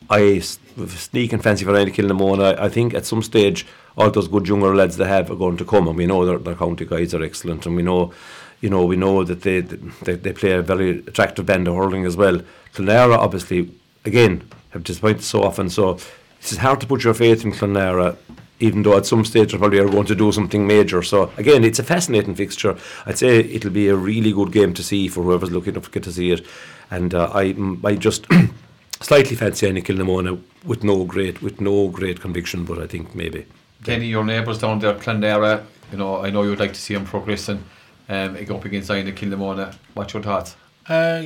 [0.10, 2.42] I sneak and fancy for any killing them on.
[2.42, 3.66] I, I think at some stage
[3.98, 6.38] all those good younger lads they have are going to come, and we know their,
[6.38, 8.14] their county guys are excellent, and we know,
[8.62, 12.06] you know, we know that they they, they play a very attractive band of hurling
[12.06, 12.42] as well.
[12.74, 13.72] Clonlara obviously
[14.06, 15.98] again have disappointed so often, so
[16.40, 18.16] it's hard to put your faith in Clonlara.
[18.62, 21.02] Even though at some stage they probably are going to do something major.
[21.02, 22.78] So again, it's a fascinating fixture.
[23.06, 26.04] I'd say it'll be a really good game to see for whoever's looking to get
[26.04, 26.46] to see it.
[26.90, 28.28] And uh, I, I just
[29.02, 33.46] slightly fancy any Kilnamona with no great with no great conviction, but I think maybe.
[33.84, 37.06] Kenny, your neighbours down there, Clonlara, you know, I know you'd like to see them
[37.06, 37.64] progressing.
[38.10, 39.74] Um, go up against Inagh Kilnamona.
[39.94, 40.56] What's your thoughts?
[40.88, 41.24] Uh,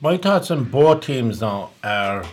[0.00, 2.24] my thoughts on both teams now are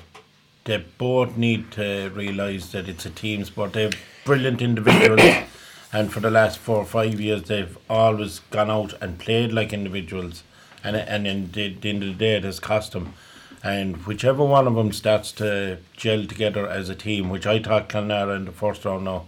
[0.65, 3.73] they both need to realise that it's a team sport.
[3.73, 3.93] They've
[4.25, 5.21] brilliant individuals,
[5.93, 9.73] and for the last four or five years, they've always gone out and played like
[9.73, 10.43] individuals.
[10.83, 13.13] And and in the, the end of the day, it has cost them.
[13.61, 17.89] And whichever one of them starts to gel together as a team, which I thought
[17.89, 19.25] Clonlara in the first round now,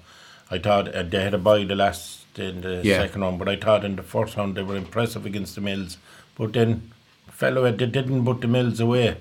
[0.50, 3.00] I thought uh, they had a bye the last in the Yeah.
[3.00, 5.98] second round, but I thought in the first round they were impressive against the Mills.
[6.38, 6.91] But then,
[7.30, 9.17] fellow, they didn't put the Mills away.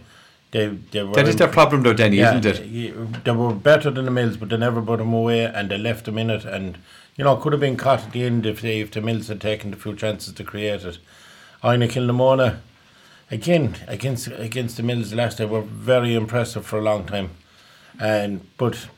[0.51, 3.25] They they were That is their problem though, Denny, isn't it?
[3.25, 6.07] They were better than the Mills, but they never put them away, and they left
[6.07, 6.45] them in it.
[6.45, 6.79] And
[7.17, 9.41] you know, could have been caught at the end if they, if the Mills had
[9.41, 10.99] taken the few chances to create it.
[11.63, 12.59] Inagh Kilnamona,
[13.31, 17.31] again against against the Mills last day, were very impressive for a long time,
[18.01, 18.89] and but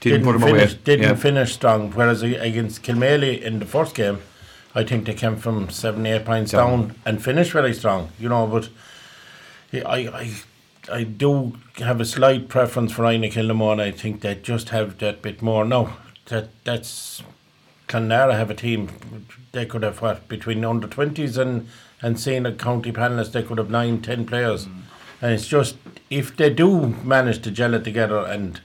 [0.00, 0.80] Didn't, put them finish, away.
[0.84, 1.14] Didn't yeah.
[1.14, 1.92] finish strong.
[1.92, 4.20] Whereas against Kilmaley in the first game,
[4.74, 6.88] I think they came from seven, eight points Down.
[6.88, 8.10] down, and finished very strong.
[8.18, 8.68] You know, but
[9.72, 10.32] I, I,
[10.90, 13.80] I do have a slight preference for Inagh Kilnamona.
[13.80, 15.64] I think they just have that bit more.
[15.64, 15.92] No,
[16.26, 17.22] that that's
[17.88, 18.88] Clonlara have a team.
[19.52, 21.68] They could have what between under twenties and
[22.00, 24.66] and seeing a county panelist, they could have nine, ten players.
[24.66, 24.80] Mm.
[25.20, 25.76] And it's just
[26.10, 28.60] if they do manage to gel it together, and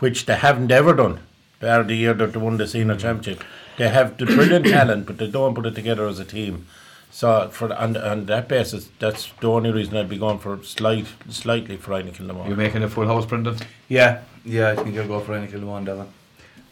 [0.00, 1.20] which they haven't ever done,
[1.60, 3.00] bar the year that they won the senior mm.
[3.00, 3.44] championship,
[3.76, 6.66] they have the brilliant talent, but they don't put it together as a team.
[7.14, 11.06] So for on, on that basis, that's the only reason I'd be going for slight,
[11.28, 13.56] slightly for Inagh You're making a full house, Brendan.
[13.88, 16.08] Yeah, yeah, I think I'll go for any Kilmon, Devon.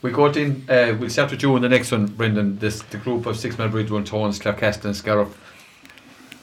[0.02, 2.58] We got in, uh, we'll start with you on the next one, Brendan.
[2.58, 5.28] This The group of Six Mile Bridge, Tones, Clarecastle and Scariff.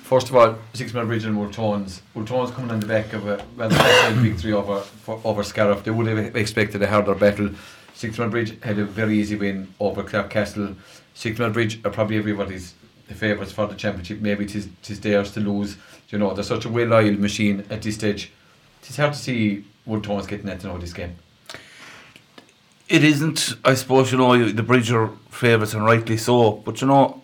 [0.04, 2.02] First of all, Six Mile Bridge and Tones.
[2.26, 5.84] Tones coming on the back of a well, a victory over for, over Scariff.
[5.84, 7.50] They would have expected a harder battle.
[7.96, 10.78] Six Mile Bridge had a very easy win over Clarecastle.
[11.16, 12.76] Six Mile Bridge are probably everybody's
[13.16, 14.22] favourites for the championship.
[14.22, 15.78] Maybe it is, it is theirs to lose.
[16.10, 18.32] You know, they're such a well-oiled machine at this stage.
[18.82, 21.16] It's hard to see Wolfe Tones getting that to know this game.
[22.88, 26.88] It isn't, I suppose, you know, the Bridge are favourites and rightly so, but you
[26.88, 27.22] know,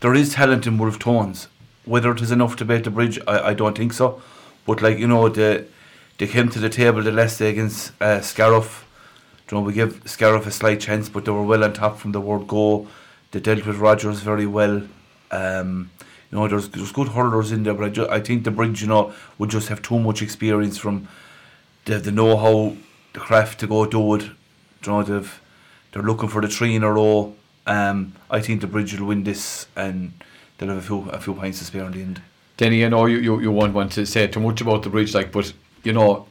[0.00, 1.48] there is talent in Wolfe Tones.
[1.86, 4.20] Whether it is enough to beat the Bridge, I, I don't think so.
[4.66, 5.64] But, like, you know, they,
[6.18, 8.84] they came to the table the last day against uh, Scariff.
[9.50, 12.12] You know, we gave Scariff a slight chance, but they were well on top from
[12.12, 12.86] the word go.
[13.30, 14.82] They dealt with Rogers very well.
[15.30, 15.90] Um,
[16.30, 18.82] you know, there's, there's good hurlers in there, but I, ju- I think the Bridge,
[18.82, 21.08] you know, would just have too much experience from
[21.86, 22.76] the, the know-how,
[23.14, 24.22] the craft to go do it.
[24.22, 24.32] You
[24.86, 25.40] know, they've,
[25.92, 27.34] they're looking for the three in a row.
[27.66, 30.12] Um, I think the Bridge will win this and
[30.58, 32.22] they'll have a few a few points to spare in the end.
[32.56, 35.14] Denny, I know you, you, you won't want to say too much about the bridge,
[35.14, 35.52] like, but
[35.84, 36.26] you know,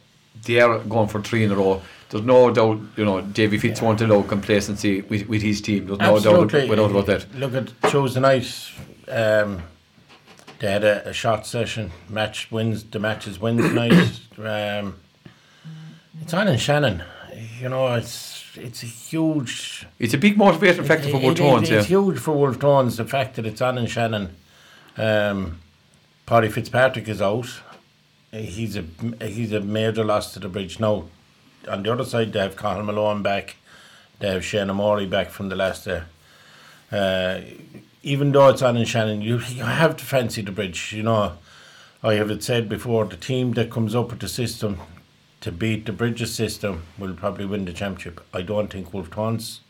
[0.45, 1.81] they are going for three in a row.
[2.09, 5.87] There's no doubt, you know, Davy Fitz won't allow complacency with, with his team.
[5.87, 6.69] There's no doubt Absolutely.
[6.69, 7.35] about that.
[7.35, 8.69] Look at Tuesday night.
[9.09, 9.63] Um,
[10.59, 11.91] they had a, a shot session.
[12.09, 12.83] Match wins.
[12.85, 13.73] The match is Wednesday
[14.37, 14.79] night.
[14.79, 14.95] Um,
[16.21, 17.03] it's on in Shannon.
[17.59, 19.85] You know, it's it's a huge.
[19.99, 21.77] It's a big motivating factor for It- Wood it- Tones, yeah.
[21.79, 24.35] It's huge for Wolfe Tones, the fact that it's on in Shannon.
[24.97, 25.59] Um,
[26.25, 27.47] Paddy Fitzpatrick is out.
[28.31, 28.83] He's a
[29.25, 30.79] he's a major loss to the bridge.
[30.79, 31.05] Now,
[31.67, 33.57] on the other side, they have Cathal Malone back.
[34.19, 36.03] They have Seadna Morey back from the last day.
[36.91, 37.41] Uh,
[38.03, 40.93] even though it's on in Shannon, you, you have to fancy the bridge.
[40.93, 41.33] You know,
[42.01, 44.79] I have it said before, the team that comes up with the system
[45.41, 48.25] to beat the Bridges system will probably win the championship.
[48.33, 49.61] I don't think Wolfe Tones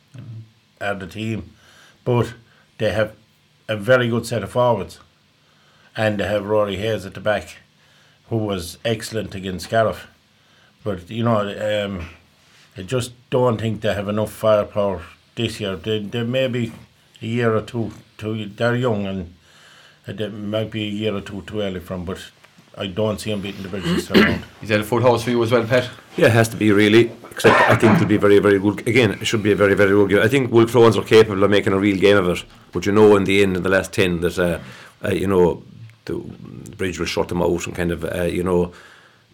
[0.80, 1.54] are the team,
[2.06, 2.34] but
[2.78, 3.16] they have
[3.68, 5.00] a very good set of forwards,
[5.96, 7.58] and they have Rory Hayes at the back,
[8.30, 10.08] who was excellent against Scariff.
[10.88, 11.40] But you know,
[11.86, 12.08] um,
[12.78, 15.02] I just don't think they have enough firepower
[15.36, 15.76] this year.
[15.76, 16.72] They, they may be
[17.22, 17.92] a year or two.
[18.18, 19.34] Too, they're young and
[20.08, 22.06] it might be a year or two too early from.
[22.06, 22.20] But
[22.78, 24.46] I don't see them beating the Bridges this round.
[24.62, 25.90] Is that a full house for you as well, Pat?
[26.16, 27.12] Yeah, it has to be really.
[27.32, 28.88] Except I think it'll be very, very good.
[28.88, 30.22] Again, it should be a very, very good game.
[30.22, 32.46] I think Wolfe Tones are capable of making a real game of it.
[32.72, 34.60] But you know, in the end, in the last ten, that uh,
[35.04, 35.64] uh, you know,
[36.06, 36.16] the
[36.78, 38.72] bridge will shut them out and kind of, uh, you know,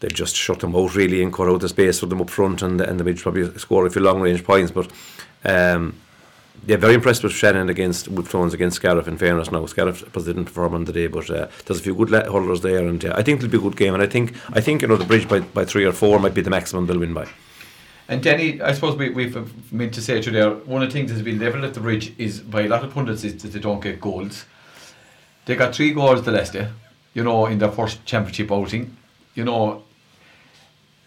[0.03, 2.61] they just shut them out really and cut out the space for them up front
[2.61, 4.69] and and the Midge probably score a few long range points.
[4.69, 4.91] But
[5.45, 5.95] um,
[6.65, 9.07] yeah, very impressed with Shannon against with against Scariff.
[9.07, 12.09] In fairness, now Scariff didn't perform on the day, but uh, there's a few good
[12.27, 13.93] holders there, and uh, I think it'll be a good game.
[13.93, 16.33] And I think I think you know the bridge by, by three or four might
[16.33, 17.29] be the maximum they'll win by.
[18.09, 21.11] And Danny, I suppose we, we've meant to say to there, one of the things
[21.11, 23.59] that's been levelled at the bridge is by a lot of pundits is that they
[23.59, 24.45] don't get goals.
[25.45, 26.67] They got three goals the last day,
[27.13, 28.97] you know, in their first championship outing.
[29.35, 29.83] You know,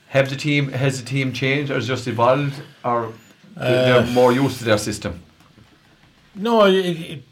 [0.08, 3.12] have the team has the team changed or just evolved or
[3.56, 5.20] they're Uh, more used to their system?
[6.34, 7.22] No, it, it,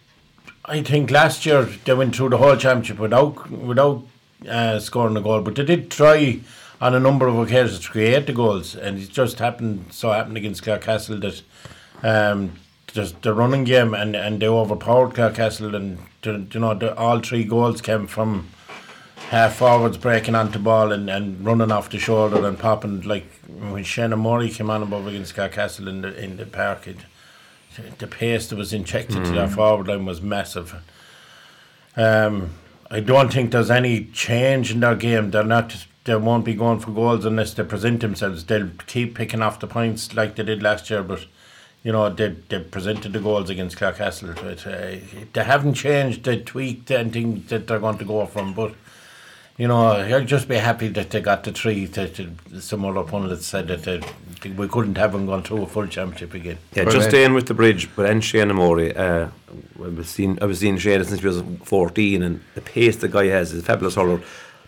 [0.64, 4.02] I think last year they went through the whole championship without without
[4.48, 6.40] uh, scoring a goal, but they did try
[6.80, 10.36] on a number of occasions to create the goals, and it just happened so happened
[10.36, 11.42] against Clarecastle that
[12.02, 12.52] um,
[12.86, 15.98] just the running game and, and they overpowered Clarecastle, and
[16.54, 18.48] you know the, all three goals came from
[19.30, 23.82] half forwards breaking onto ball and, and running off the shoulder and popping like when
[23.84, 26.86] Seadna Morey came on above against Clarecastle in the in the park.
[26.86, 26.98] It,
[27.98, 30.76] the pace that was injected to their forward line was massive.
[31.96, 32.50] Um,
[32.88, 35.32] I don't think there's any change in their game.
[35.32, 35.86] They're not.
[36.04, 38.44] They won't be going for goals unless they present themselves.
[38.44, 41.26] They'll keep picking off the points like they did last year, but
[41.82, 44.36] you know they they presented the goals against Clarecastle.
[44.36, 46.22] But, uh, they haven't changed.
[46.22, 48.74] They tweaked anything that they're going to go from, but.
[49.56, 51.86] You know, I'll just be happy that they got the three.
[51.86, 54.00] That that some other pundits said that they,
[54.50, 56.58] we couldn't have them gone through a full championship again.
[56.74, 56.92] Yeah, Right.
[56.92, 59.28] just staying with the bridge, but and Seadna Morey, uh,
[59.80, 63.26] I've seeing I was seeing Shane since he was fourteen, and the pace the guy
[63.26, 64.20] has is a fabulous hurler.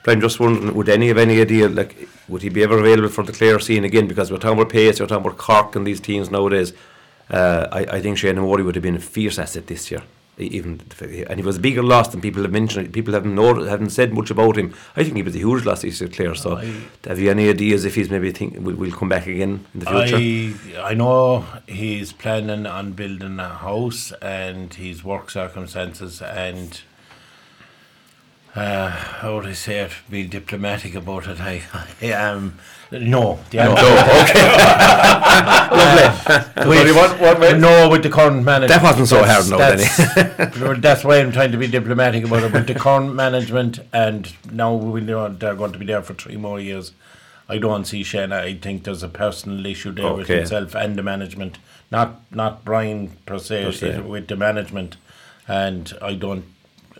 [0.04, 3.08] But I'm just wondering, would any have any idea, like, would he be ever available
[3.08, 4.06] for the Clare scene again?
[4.06, 6.72] Because we're talking about pace, we're talking about Cork and these teams nowadays.
[7.28, 10.02] Uh, I, I think Seadna Morey would have been a fierce asset this year.
[10.38, 10.82] Even
[11.30, 12.92] and he was a bigger loss than people have mentioned.
[12.92, 14.74] People haven't haven't said much about him.
[14.94, 16.34] I think he was a huge loss this year, Clare.
[16.34, 16.74] So, I-
[17.06, 19.86] have you any ideas if he's maybe think will, will come back again in the
[19.86, 20.16] future?
[20.78, 26.82] I I know he's planning on building a house and his work circumstances and
[28.56, 29.92] uh, how would I say it?
[30.10, 31.40] Be diplomatic about it.
[31.40, 31.62] I,
[32.02, 32.58] I um
[32.92, 33.38] no.
[33.50, 33.84] The answer-
[36.68, 37.58] Only one- one way?
[37.58, 38.68] no, with the current management.
[38.80, 42.44] That wasn't so That's- hard now, that's, that's why I'm trying to be diplomatic about
[42.44, 42.52] it.
[42.52, 46.36] With the current management, and now we know they're going to be there for three
[46.36, 46.92] more years.
[47.48, 48.32] I don't see Shane.
[48.32, 51.58] I think there's a personal issue there with himself and the management,
[51.90, 54.00] not not Brian per se, Per se.
[54.00, 54.96] with the management.
[55.48, 56.44] And I don't,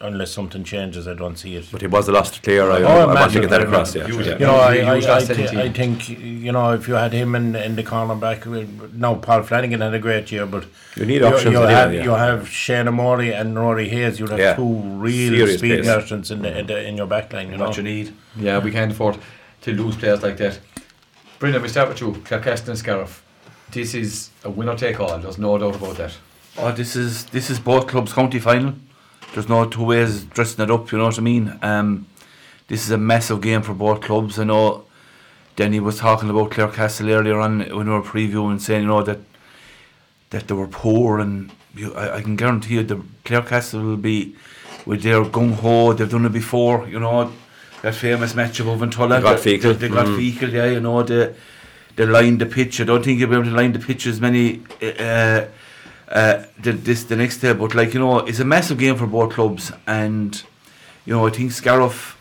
[0.00, 1.66] unless something changes, I don't see it.
[1.72, 2.70] But he was the last Clare.
[2.70, 3.94] I, Oh, I want to get that across.
[3.94, 4.26] Yeah, Huge.
[4.26, 4.32] yeah.
[4.34, 5.58] You know, I, I, I, loss to thi- any team.
[5.58, 9.42] I think you know if you had him in, in the cornerback, uh, no, Paul
[9.42, 12.02] Flanagan had a great year, but You need options You, anyway, have yeah.
[12.04, 14.18] you have Seadna Morey and Rory Hayes.
[14.20, 14.54] You have Yeah.
[14.54, 14.66] two
[15.06, 15.86] real Serious speed pace.
[15.86, 17.50] merchants in the, in, the, in your backline.
[17.50, 18.12] You know, What you need.
[18.36, 19.18] Yeah, we can't afford
[19.62, 20.58] to lose players like that.
[21.38, 22.12] Brendan, we start with you.
[22.12, 23.22] Clarecastle and Scariff.
[23.72, 25.18] This is a winner take all.
[25.18, 26.12] There's no doubt about that.
[26.58, 28.74] Oh, this is this is both clubs' county final.
[29.36, 30.90] There's no two ways dressing it up.
[30.90, 31.58] You know what I mean?
[31.60, 32.06] Um,
[32.68, 34.38] this is a massive game for both clubs.
[34.38, 34.84] I know.
[35.56, 39.02] Denny was talking about Clare Castle earlier on when we were previewing, saying you know
[39.02, 39.18] that
[40.30, 43.98] that they were poor, and you, I, I can guarantee you the Clare Castle will
[43.98, 44.34] be
[44.86, 45.92] with their gung ho.
[45.92, 46.88] They've done it before.
[46.88, 47.30] You know
[47.82, 49.16] that famous match above Tulla.
[49.16, 49.78] They got They- Feakle.
[49.78, 50.16] They got Mm.
[50.18, 50.52] Feakle.
[50.52, 51.34] Yeah, you know they
[51.96, 52.80] they lined the pitch.
[52.80, 54.62] I don't think you'll be able to line the pitch as many.
[54.82, 55.44] Uh,
[56.08, 59.06] uh, the, this the next day, but like you know, it's a massive game for
[59.06, 60.42] both clubs, and
[61.04, 62.16] you know I think Scariff,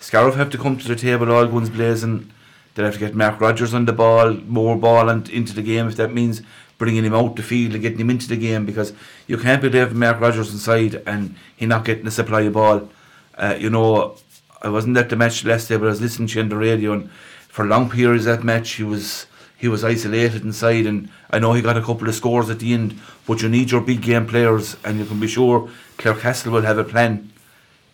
[0.00, 2.30] Scariff have to come to the table all guns blazing.
[2.74, 5.86] They'll have to get Mark Rogers on the ball, more ball and into the game
[5.86, 6.42] if that means
[6.76, 8.92] bringing him out the field and getting him into the game because
[9.28, 12.88] you can't be leaving Mark Rogers inside and he not getting a supply of ball.
[13.36, 14.16] Uh, you know,
[14.60, 16.92] I wasn't at the match last day, but I was listening to on the radio,
[16.92, 17.10] and
[17.48, 19.26] for long periods that match he was
[19.64, 22.74] he was isolated inside, and I know he got a couple of scores at the
[22.74, 23.00] end.
[23.26, 26.60] But you need your big game players, and you can be sure Clare Castle will
[26.60, 27.32] have a plan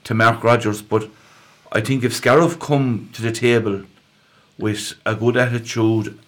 [0.03, 0.83] to Mark Rogers.
[0.83, 1.09] But
[1.71, 3.85] I think if Scariff come to the table
[4.59, 6.19] with a good attitude,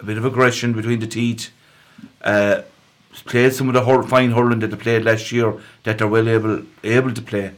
[0.00, 1.50] a bit of aggression between the teeth,
[2.22, 2.62] uh,
[3.24, 6.28] played some of the hur- fine hurling that they played last year that they're well
[6.28, 7.52] able able to play.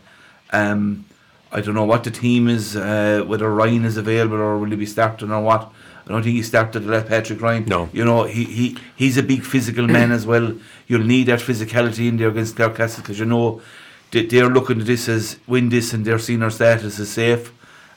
[0.52, 1.06] Um,
[1.50, 4.76] I don't know what the team is, uh, whether Ryan is available or will he
[4.76, 5.72] be starting or what.
[6.10, 7.66] I don't think he started to let Patrick Ryan.
[7.66, 7.88] No.
[7.92, 10.52] You know, he, he he's a big physical man as well.
[10.88, 13.62] You'll need that physicality in there against Clare Castle because you know
[14.10, 17.52] they, they're looking at this as win this and they're seeing our status as safe.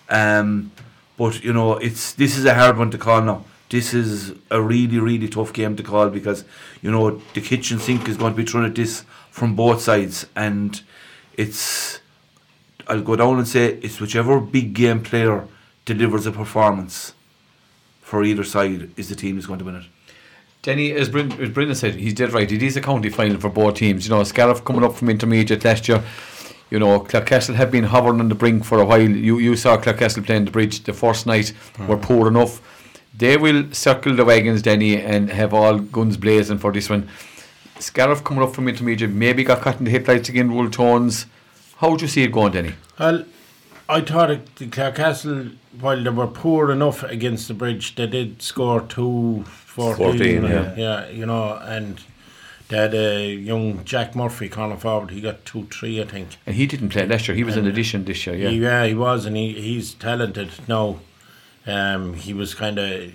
[0.09, 0.71] Um,
[1.17, 3.45] but you know, it's this is a hard one to call now.
[3.69, 6.45] This is a really, really tough game to call because
[6.83, 10.27] you know the kitchen sink is going to be thrown at this from both sides,
[10.35, 10.79] and
[11.35, 11.99] it's.
[12.87, 15.47] I'll go down and say it's whichever big game player
[15.85, 17.13] delivers a performance
[18.13, 19.85] for either side is the team that's going to win it.
[20.61, 22.49] Denny, as, Bryn, as Brendan said, he's dead right.
[22.51, 24.05] It is a county final for both teams.
[24.05, 26.03] You know, Scariff coming up from intermediate last year.
[26.69, 29.01] You know, Clarecastle have been hovering on the brink for a while.
[29.01, 31.87] You you saw Clarecastle playing the bridge the first night, mm.
[31.87, 32.61] were poor enough.
[33.17, 37.09] They will circle the wagons, Denny, and have all guns blazing for this one.
[37.79, 41.25] Scariff coming up from intermediate, maybe got caught in the headlights again, Wolfe Tones.
[41.77, 42.75] How would you see it going, Denny?
[42.99, 43.25] Well,
[43.89, 48.41] I thought it, the Clarecastle, while they were poor enough against the bridge, they did
[48.41, 50.75] score two 14, 14, uh, yeah.
[50.75, 52.01] yeah, you know, and
[52.69, 55.11] they had a young Jack Murphy corner forward.
[55.11, 56.37] He got two, three, I think.
[56.45, 57.35] And he didn't play last year.
[57.35, 58.49] He was an addition this year, yeah.
[58.49, 60.99] He, yeah, he was, and he, he's talented now.
[61.65, 63.11] Um, he was kind of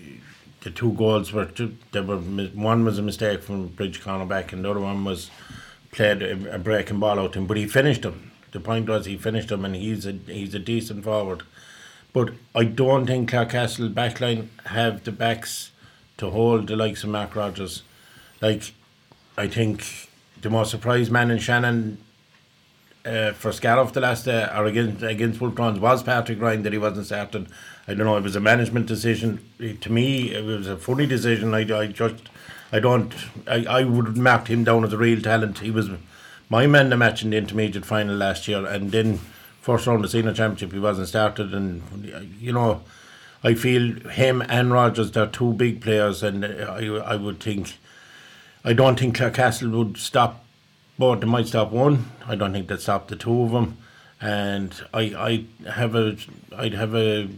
[0.61, 4.65] the two goals were two, they were one was a mistake from Bridge cornerback, and
[4.65, 5.31] the other one was
[5.93, 7.47] played a, a breaking ball out him.
[7.47, 8.28] But he finished them.
[8.59, 11.44] The point was he finished them, and he's a he's a decent forward.
[12.12, 15.71] But I don't think Clarecastle backline have the backs
[16.16, 17.85] to hold the likes of Mark Rogers.
[18.40, 18.73] Like,
[19.37, 20.09] I think
[20.40, 21.99] the most surprised man in Shannon
[23.07, 26.73] uh, for Scariff the last day or against against Wolfe Tones was Patrick Ryan that
[26.73, 27.47] he wasn't started.
[27.87, 28.16] I don't know.
[28.16, 29.38] It was a management decision.
[29.83, 31.55] To me, it was a funny decision.
[31.55, 32.29] I, I just
[32.73, 33.14] I don't
[33.47, 35.61] I, I would have marked him down as a real talent.
[35.61, 35.90] He was
[36.49, 39.19] my man the match in the intermediate final last year, and then
[39.61, 41.83] first round of senior championship he wasn't started, and
[42.41, 42.83] you know.
[43.41, 47.79] I feel him and Rogers they're two big players, and I I would think
[48.65, 50.45] I don't think Clarecastle would stop
[50.99, 52.11] but They might stop one.
[52.27, 53.79] I don't think they'd stop the two of them.
[54.21, 56.17] And I I have a
[56.57, 57.29] I'd have a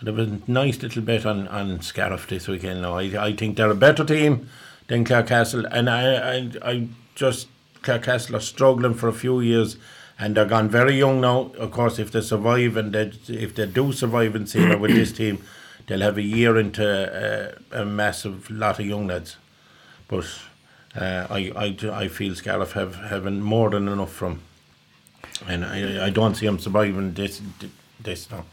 [0.00, 2.82] I'd have a nice little bet on on Scariff this weekend.
[2.82, 4.48] Now I I think they're a better team
[4.88, 7.46] than Clarecastle, and I I I just
[7.88, 9.76] Clarecastle are struggling for a few years.
[10.20, 11.52] And they're gone very young now.
[11.58, 15.12] Of course, if they survive and they, if they do survive in senior with this
[15.12, 15.44] team,
[15.86, 19.36] they'll have a year into a massive lot of young lads.
[20.08, 20.26] But
[20.96, 24.40] uh, I, I, I feel Scariff have having more than enough from,
[25.46, 27.40] and I, I don't see them surviving this
[28.02, 28.44] this now.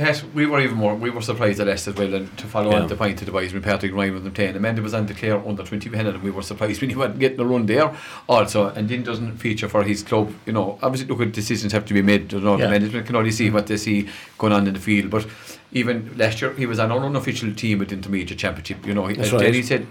[0.00, 2.70] Pat, we were even more, we were surprised at us as well, and to follow
[2.70, 2.80] Yeah.
[2.80, 4.56] on the point to the boys when Patrick Ryan was them playing.
[4.56, 7.18] Amanda was on the Clare under 20 behind and we were surprised when he wasn't
[7.18, 7.94] getting a run there
[8.26, 10.32] also, and then doesn't feature for his club.
[10.46, 12.32] You know, obviously, look, at decisions have to be made.
[12.32, 12.64] You know, Yeah.
[12.64, 14.08] the management can only see what they see
[14.38, 15.26] going on in the field, but
[15.72, 18.86] even last year, he was on an unofficial team at the intermediate championship.
[18.86, 19.42] You know, he, That's right.
[19.42, 19.86] Jerry said,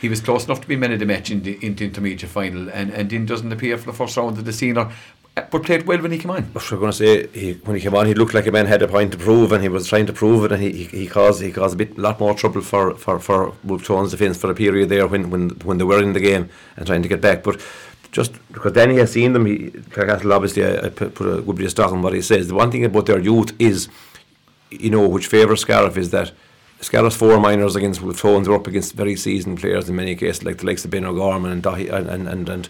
[0.00, 2.30] he was close enough to be man of the match in the, in the intermediate
[2.30, 4.88] final, and, and then doesn't appear for the first round of the senior,
[5.34, 6.48] but played well when he came on.
[6.52, 8.66] But we're going to say he, when he came on, he looked like a man
[8.66, 10.84] had a point to prove, and he was trying to prove it, and he, he,
[10.84, 14.36] he caused he caused a bit lot more trouble for for for Wolfe Tones defence
[14.36, 17.08] for a period there when, when when they were in the game and trying to
[17.08, 17.42] get back.
[17.42, 17.60] But
[18.12, 21.64] just because Danny has seen them, he Clarecastle obviously I, I put a good bit
[21.66, 22.46] of stock on what he says.
[22.46, 23.88] The one thing about their youth is,
[24.70, 26.32] you know, which favours Scariff is that.
[26.80, 30.44] Scariff's four minors against Wolfe Tones are up against very seasoned players in many cases,
[30.44, 32.68] like the likes of Ben O'Gorman and and and and and,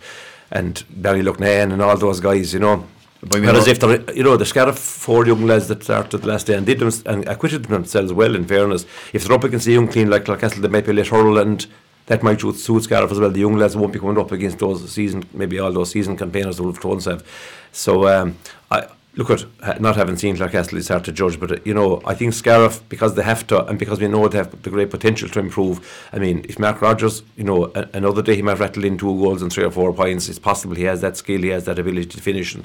[0.51, 2.87] and Barry Lucknahan and all those guys, you know.
[3.21, 6.47] But Whereas if they're, you know, the Scariff four young lads that started the last
[6.47, 9.73] day and did them and acquitted themselves well, in fairness, if they're up against a
[9.73, 11.67] young team like Clarecastle, they might be let hurl and
[12.07, 13.31] that might suit, suit Scariff as well.
[13.31, 16.59] The young lads won't be coming up against those season, maybe all those season campaigners
[16.59, 17.27] the Wolfe Tones have.
[17.73, 18.37] So, um,
[18.71, 22.03] I look at not having seen Clarecastle, it's hard to judge, but uh, you know,
[22.05, 24.91] I think Scariff because they have to and because we know they have the great
[24.91, 26.09] potential to improve.
[26.13, 29.07] I mean, if Mark Rogers, you know, a, another day he might rattle in two
[29.21, 30.29] goals and three or four points.
[30.29, 32.55] It's possible he has that skill, he has that ability to finish.
[32.55, 32.65] And,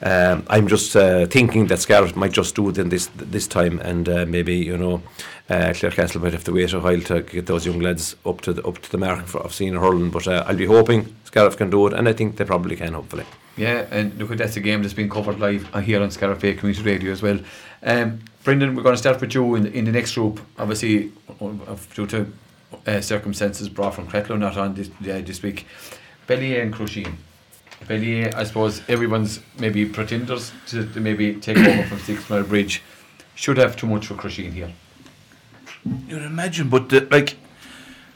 [0.00, 3.80] um, I'm just uh, thinking that Scariff might just do it in this this time,
[3.80, 5.02] and uh, maybe you know,
[5.50, 8.52] uh, Clarecastle might have to wait a while to get those young lads up to
[8.52, 10.10] the, up to the mark for, of senior hurling.
[10.10, 12.94] But uh, I'll be hoping Scariff can do it, and I think they probably can.
[12.94, 13.24] Hopefully,
[13.58, 16.40] Yeah, and look, at that's a game that's been covered live uh, here on Scariff
[16.40, 17.40] Community Radio as well.
[17.82, 20.40] Um, Brendan, we're going to start with you in, in the next group.
[20.56, 22.32] Obviously, uh, due to
[22.86, 25.66] uh, circumstances brought from Cratloe not on this, uh, this week.
[26.28, 27.16] Ballyea and Crusheen.
[27.86, 32.82] Ballyea, I suppose everyone's maybe pretenders to, to maybe take over from Six Mile Bridge.
[33.34, 34.72] Should have too much for Crusheen here.
[36.06, 37.36] You'd imagine, but the, like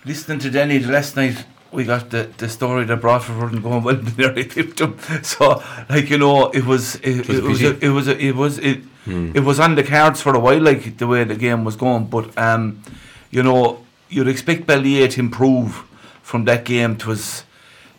[0.05, 3.83] listening to Denny the last night, we got the, the story that Broadford weren't going
[3.83, 4.99] well, and nearly tipped them.
[5.23, 8.35] So, like you know, it was it, was it, was a, it was a, it
[8.37, 11.65] was it it was on the cards for a while, like the way the game
[11.65, 12.07] was going.
[12.07, 12.83] But um,
[13.31, 15.85] you know, you'd expect Ballyea to improve
[16.23, 16.93] from that game.
[16.93, 17.45] It was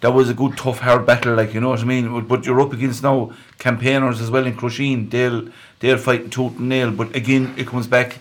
[0.02, 2.28] that was a good, tough, hard battle, like you know what I mean.
[2.28, 5.10] But, you're up against now campaigners as well in Crusheen.
[5.10, 5.50] They'll
[5.80, 6.92] they're fighting tooth and nail.
[6.92, 8.20] But again, it comes back.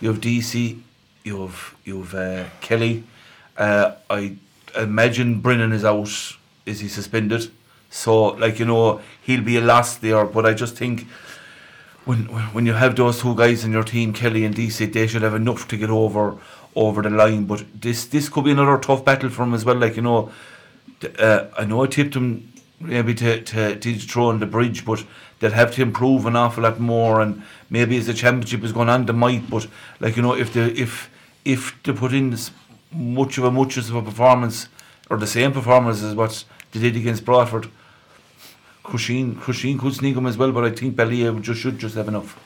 [0.00, 0.80] You have DC,
[1.24, 3.04] you have you have uh, Kelly.
[3.56, 4.36] Uh, I
[4.76, 6.10] imagine Brennan is out.
[6.66, 7.50] Is he suspended?
[7.90, 10.24] So like you know he'll be a loss there.
[10.24, 11.06] But I just think
[12.04, 15.22] when when you have those two guys in your team, Kelly and DC, they should
[15.22, 16.36] have enough to get over
[16.74, 17.44] over the line.
[17.44, 19.76] But this this could be another tough battle for them as well.
[19.76, 20.32] Like you know,
[21.18, 25.04] uh, I know I tipped them maybe to to, to throw on the bridge, but
[25.38, 27.20] they'll have to improve an awful lot more.
[27.20, 29.48] And maybe as the championship is going on, they might.
[29.48, 29.66] But
[30.00, 31.10] like you know, if they if
[31.44, 32.50] if they put in s-
[32.94, 34.68] much of a much of a performance
[35.10, 37.68] or the same performance as what they did against Broadford.
[38.84, 42.08] Crusheen, Crusheen could sneak them as well, but I think Ballyea just should just have
[42.08, 42.38] enough.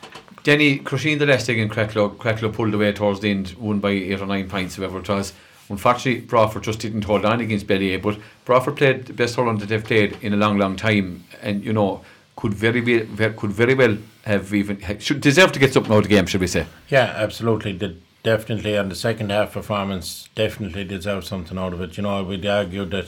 [0.45, 4.21] Denny, Crusheen the last again, Cratloe, Cratloe pulled away towards the end, won by eight
[4.21, 5.33] or nine points, whoever it was.
[5.69, 9.69] Unfortunately, Broadford just didn't hold on against Ballyea, but Broadford played the best hurling that
[9.69, 12.03] they've played in a long, long time, and you know
[12.37, 15.93] could very be ver- could very well have even ha- should deserve to get something
[15.93, 16.67] out of the game, should we say?
[16.89, 17.73] Yeah, absolutely.
[17.73, 17.97] They
[18.31, 21.97] definitely and the second half performance definitely deserved something out of it.
[21.97, 23.07] You know, we'd argue that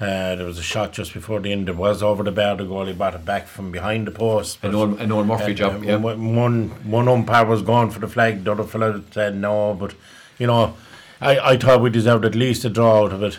[0.00, 1.66] uh, there was a shot just before the end.
[1.68, 2.56] that was over the bar.
[2.56, 4.58] The goalie brought it back from behind the post.
[4.62, 5.96] An old, an old Murphy and, job, uh, yeah.
[5.96, 6.68] one- One
[6.98, 8.44] one umpire was going for the flag.
[8.44, 9.74] The other fellow said no.
[9.74, 9.94] But
[10.38, 10.74] you know,
[11.20, 13.38] I, I thought we deserved at least a draw out of it.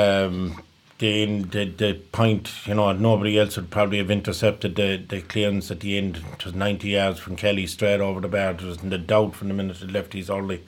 [0.00, 0.62] Um,
[1.02, 5.70] the, the the point, you know, nobody else would probably have intercepted the, the clearance
[5.70, 6.18] at the end.
[6.34, 8.54] It was ninety yards from Kelly straight over the bar.
[8.54, 10.62] There was no doubt from the minute it left his early.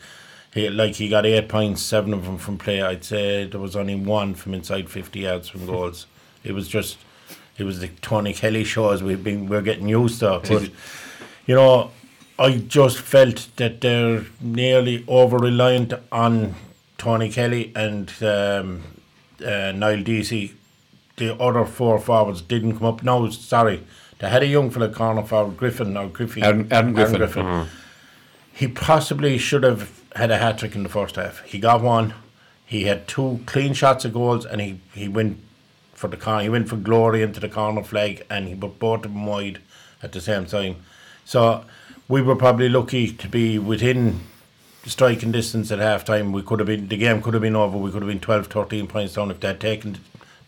[0.53, 2.83] He, like he got eight points, seven of them from play.
[2.83, 6.07] I'd say there was only one from inside fifty yards from goals.
[6.43, 6.99] It was just,
[7.57, 10.41] it was the Tony Kelly show as we've been we're getting used to.
[10.49, 10.71] But
[11.47, 11.91] you know,
[12.39, 16.55] I just felt that they're nearly over reliant on
[16.99, 18.83] Tony Kelly and um,
[19.43, 20.53] uh, Niall Deasy.
[21.17, 23.03] The other four forwards didn't come up.
[23.05, 23.83] No, sorry,
[24.19, 26.43] they had a young fella corner forward, Griffin or Griffey.
[26.43, 27.67] Aaron- Aaron Griffin.
[28.53, 31.41] He possibly should have had a hat trick in the first half.
[31.45, 32.15] He got one.
[32.67, 35.39] He had two clean shots of goals, and he, he went
[35.93, 36.43] for the corner.
[36.43, 39.61] He went for glory into the corner flag, and he put both of them wide
[40.03, 40.77] at the same time.
[41.25, 41.65] So
[42.09, 44.21] we were probably lucky to be within
[44.87, 46.33] striking distance at half time.
[46.33, 47.77] We could have been the game could have been over.
[47.77, 49.99] We could have been 12, 13 points down if they'd taken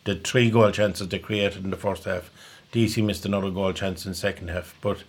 [0.05, 2.31] the three goal chances they created in the first half.
[2.73, 5.03] DC missed another goal chance in second half, but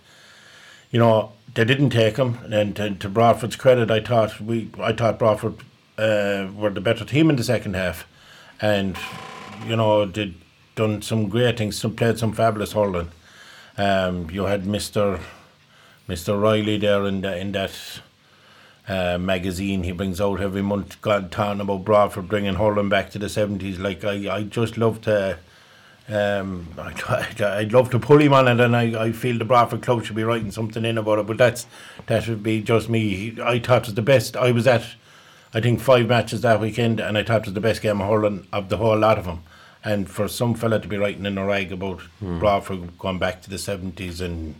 [0.90, 2.38] you know they didn't take them.
[2.50, 5.56] And to, to Broadford's credit, I thought we I thought Broadford
[5.96, 8.06] uh, were the better team in the second half,
[8.60, 8.96] and
[9.66, 10.34] you know did
[10.74, 11.76] done some great things.
[11.76, 13.10] Some played some fabulous hurling.
[13.76, 15.20] Um, you had Mister
[16.06, 18.00] Mister Riley there in the, in that
[18.88, 23.18] uh, magazine he brings out every month, God, talking about Broadford bringing hurling back to
[23.18, 23.78] the seventies.
[23.78, 25.38] Like I, I just love to.
[26.08, 29.82] Um, I, I'd love to pull him on it, and I, I feel the Broadford
[29.82, 31.26] club should be writing something in about it.
[31.26, 31.66] But that's
[32.06, 33.36] that would be just me.
[33.42, 34.36] I thought it was the best.
[34.36, 34.86] I was at,
[35.52, 38.08] I think five matches that weekend, and I thought it was the best game of
[38.08, 39.42] hurling of the whole lot of them.
[39.84, 43.50] And for some fella to be writing in a rag about Broadford going back to
[43.50, 44.54] the seventies and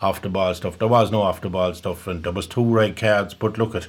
[0.00, 2.64] off the ball stuff, there was no off the ball stuff, and there was two
[2.64, 3.34] red cards.
[3.34, 3.88] But look at,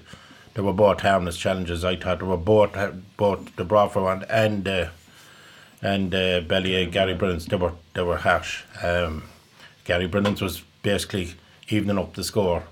[0.53, 1.86] they were both harmless challenges.
[1.86, 2.76] I thought they were both
[3.18, 4.68] both the Broadford one and.
[4.68, 4.89] Uh,
[5.82, 8.64] and uh, Ballyea, Gary Brennan's, they were they were harsh.
[8.84, 9.24] Um,
[9.86, 11.36] Gary Brennan's was basically
[11.70, 12.64] evening up the score.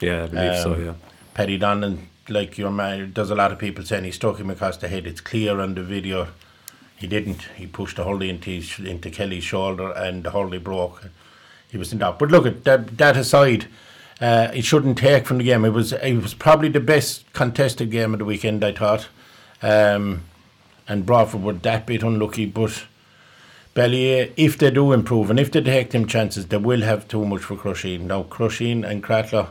[0.00, 0.74] Yeah, I believe so.
[0.74, 0.94] Um, Yeah.
[1.34, 4.78] Paddy Donnan, like your man, there's a lot of people saying he struck him across
[4.78, 5.06] the head.
[5.06, 6.28] It's clear on the video.
[6.96, 7.42] He didn't.
[7.56, 11.10] He pushed the hurley into his, into Kelly's shoulder, and the hurley broke.
[11.70, 12.18] He was in doubt.
[12.18, 12.96] But look at that.
[12.98, 13.66] That aside,
[14.20, 15.64] uh, it shouldn't take from the game.
[15.64, 18.64] It was it was probably the best contested game of the weekend.
[18.64, 19.08] I thought.
[19.62, 20.22] Um,
[20.88, 22.84] and Broadford were that bit unlucky, but
[23.74, 27.24] Ballyea, if they do improve and if they take them chances, they will have too
[27.24, 28.02] much for Crusheen.
[28.02, 29.48] Now, Crusheen and Cratloe,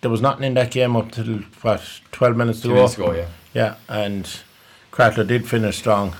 [0.00, 2.74] there was nothing in that game up till what twelve minutes to go.
[2.74, 3.26] minutes ago, yeah.
[3.54, 4.28] Yeah, and
[4.90, 6.16] Cratloe did finish strong,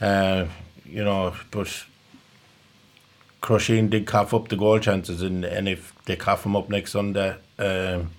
[0.00, 0.46] uh,
[0.84, 1.84] you know, but
[3.42, 6.92] Crusheen did cough up the goal chances, and, and if they cough them up next
[6.92, 8.10] Sunday, um,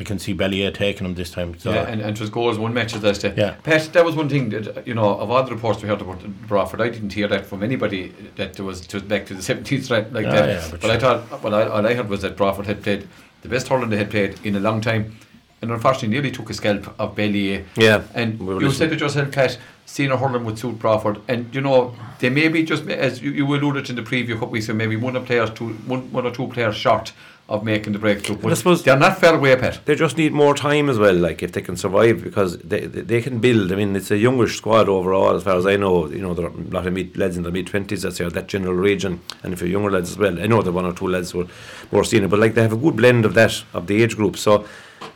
[0.00, 1.56] I can see Ballyea taking them this time.
[1.58, 3.34] So Yeah, and, and it was goals, one match last day.
[3.36, 3.54] Yeah.
[3.62, 6.22] Pat, that was one thing that, you know, of all the reports we heard about
[6.48, 9.40] Broadford, I didn't hear that from anybody that there was, it was back to the
[9.54, 10.48] 17th right, like Yeah, that.
[10.48, 13.06] yeah, but but I thought, well, I, all I heard was that Broadford had played
[13.42, 15.16] the best hurling they had played in a long time.
[15.60, 17.64] And unfortunately, nearly took a scalp of Ballyea.
[17.76, 18.72] Yeah, And we you listening.
[18.90, 19.58] said to yourself, Pat,
[19.92, 21.20] senior hurling would suit Broadford.
[21.28, 24.32] And, you know, they may be just, as you, you alluded to in the preview
[24.32, 27.12] couple weeks ago, maybe one, of players two, one, one or two players short
[27.48, 28.36] of making the breakthrough.
[28.36, 29.80] But suppose- they're not far away, Pat.
[29.84, 33.02] They just need more time as well, like if they can survive, because they they,
[33.02, 33.70] they can build.
[33.72, 36.08] I mean, it's a youngish squad overall, as far as I know.
[36.08, 38.30] You know, there are a lot of mid lads in their mid twenties that's here,
[38.30, 40.86] that general region, and if you're younger lads as well, I know there are one
[40.86, 41.48] or two lads who are
[41.90, 44.38] more senior, but like they have a good blend of that of the age group.
[44.38, 44.64] So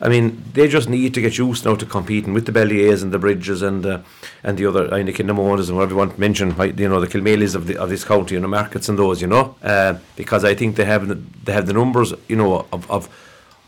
[0.00, 3.12] I mean, they just need to get used now to competing with the Ballyeas and
[3.12, 4.02] the Bridges and the
[4.42, 7.06] and the other and the Monas and whatever you want to mention, you know, the
[7.06, 10.44] Kilmaleys of the of this county, you know, markets and those, you know, uh, because
[10.44, 11.14] I think they have the,
[11.44, 13.08] they have the numbers, you know, of, of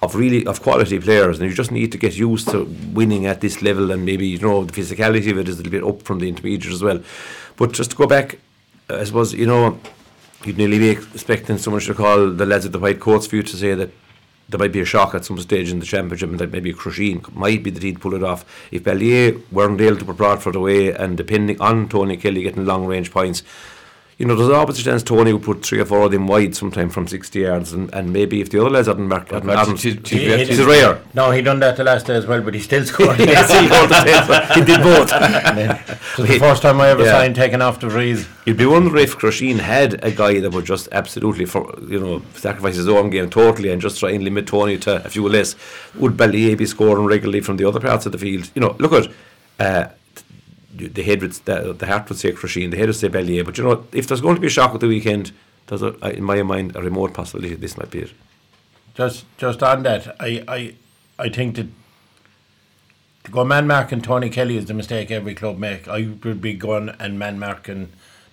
[0.01, 3.41] of really of quality players, and you just need to get used to winning at
[3.41, 6.03] this level, and maybe you know the physicality of it is a little bit up
[6.03, 7.03] from the intermediate as well.
[7.57, 8.39] But just to go back,
[8.89, 9.81] I suppose you know
[10.45, 13.43] you'd nearly be expecting someone to call the lads at the white coats for you
[13.43, 13.91] to say that
[14.49, 17.33] there might be a shock at some stage in the championship and that maybe Crusheen
[17.35, 18.45] might be the team to pull it off.
[18.71, 22.87] If Ballyea weren't able to put Broadford away and depending on Tony Kelly getting long
[22.87, 23.43] range points,
[24.19, 26.57] you know, there's always a chance Tony would put three or four of them wide
[26.57, 29.95] sometime from 60 yards, and, and maybe if the other lads hadn't marked, hadn't, to-
[29.95, 31.01] to- He- he- he's a rare.
[31.15, 33.17] No, he done that the last day as well, but he still scored.
[33.21, 34.57] Yes, he tape.
[34.57, 35.13] He did both.
[36.19, 37.13] It was the first time I ever Yeah.
[37.13, 38.27] saw him taken off the breeze.
[38.45, 42.23] You'd be wondering if Crusheen had a guy that would just absolutely, for you know,
[42.35, 45.55] sacrifice his own game totally and just try and limit Tony to a few less.
[45.95, 48.51] Would Ballyea be scoring regularly from the other parts of the field?
[48.57, 49.09] You know, look at
[49.61, 49.91] uh,
[50.79, 53.45] the head would the, the heart would say Crusheen, the head would say Ballyea.
[53.45, 55.33] But you know, if there's going to be a shock at the weekend,
[55.67, 58.13] there's a, in my mind a remote possibility this might be it.
[58.95, 60.75] Just just on that, I I,
[61.19, 61.67] I think that
[63.25, 65.89] to go man marking Tony Kelly is the mistake every club make.
[65.89, 67.91] I would be going and man marking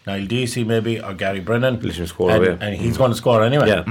[0.08, 1.82] Niall Deasy maybe or Gary Brennan.
[1.82, 2.58] Him score and, away.
[2.62, 3.68] and he's going to score anyway.
[3.68, 3.84] Yeah.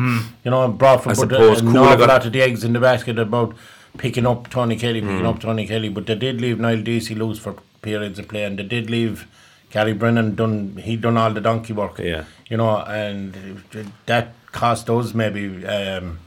[0.44, 2.64] You know, Broadford I put a, suppose an Cooler awful got- lot of the eggs
[2.64, 3.54] in the basket about
[3.98, 5.26] picking up Tony Kelly, picking Mm.
[5.34, 7.54] up Tony Kelly, but they did leave Niall Deasy loose for
[7.84, 9.26] periods of play, and they did leave
[9.70, 10.76] Gary Brennan done.
[10.82, 11.98] He done all the donkey work.
[11.98, 12.24] Yeah.
[12.48, 13.62] You know, and
[14.06, 15.64] that cost us maybe.
[15.66, 16.18] Um,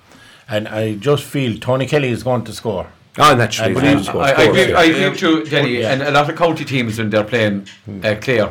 [0.50, 2.88] and I just feel Tony Kelly is going to score.
[3.20, 4.78] Oh, naturally, I he'll believe- score, I, of I agree, yeah.
[4.80, 5.80] I agree with you, Jenny.
[5.80, 5.92] Yeah.
[5.92, 7.68] And a lot of county teams when they're playing
[8.04, 8.50] uh, Clare,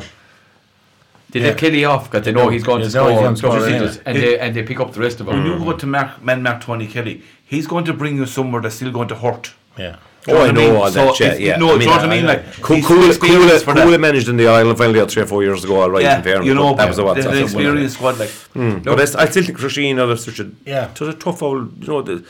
[1.29, 1.47] they Yeah.
[1.47, 3.95] let Kelly off because they know he's going They to score, gonna and, score anyway.
[4.05, 5.59] and, they, and they pick up the rest of When them.
[5.59, 8.75] you go to mark, man mark Tony Kelly, he's going to bring you somewhere that's
[8.75, 9.53] still going to hurt.
[9.77, 9.95] Yeah.
[10.27, 10.75] Do you Oh, I what know mean?
[10.75, 11.55] all So that, yeah, if- yeah.
[11.57, 12.25] No, I do you know what I I- mean?
[12.25, 15.09] I- Like, Cool, he's cool, too experienced cool, cool managed in the Ireland finally out
[15.09, 16.99] three or four years ago, all right, Yeah, in fairness, you know, but that was
[16.99, 17.15] a what?
[17.15, 18.31] the, that's the a- experienced squad, like.
[18.53, 20.93] But I, s- I still think Crusheen are such a Yeah.
[20.93, 21.81] such a tough old.
[21.81, 22.25] You know, the,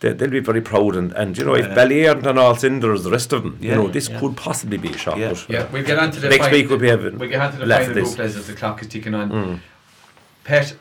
[0.00, 1.74] they, they'll be very proud, and, and you know, if Yeah.
[1.76, 4.88] Ballyea aren't on all cylinders, the rest of them, you know, this could possibly be
[4.88, 5.16] a shock.
[5.16, 5.28] Yeah.
[5.28, 7.52] but- Yeah, we'll get on to the Next week we'll be having We'll get on
[7.52, 8.14] to the final at this.
[8.16, 9.30] group as the clock is ticking on.
[9.30, 9.54] Hmm.
[10.44, 10.74] Pet,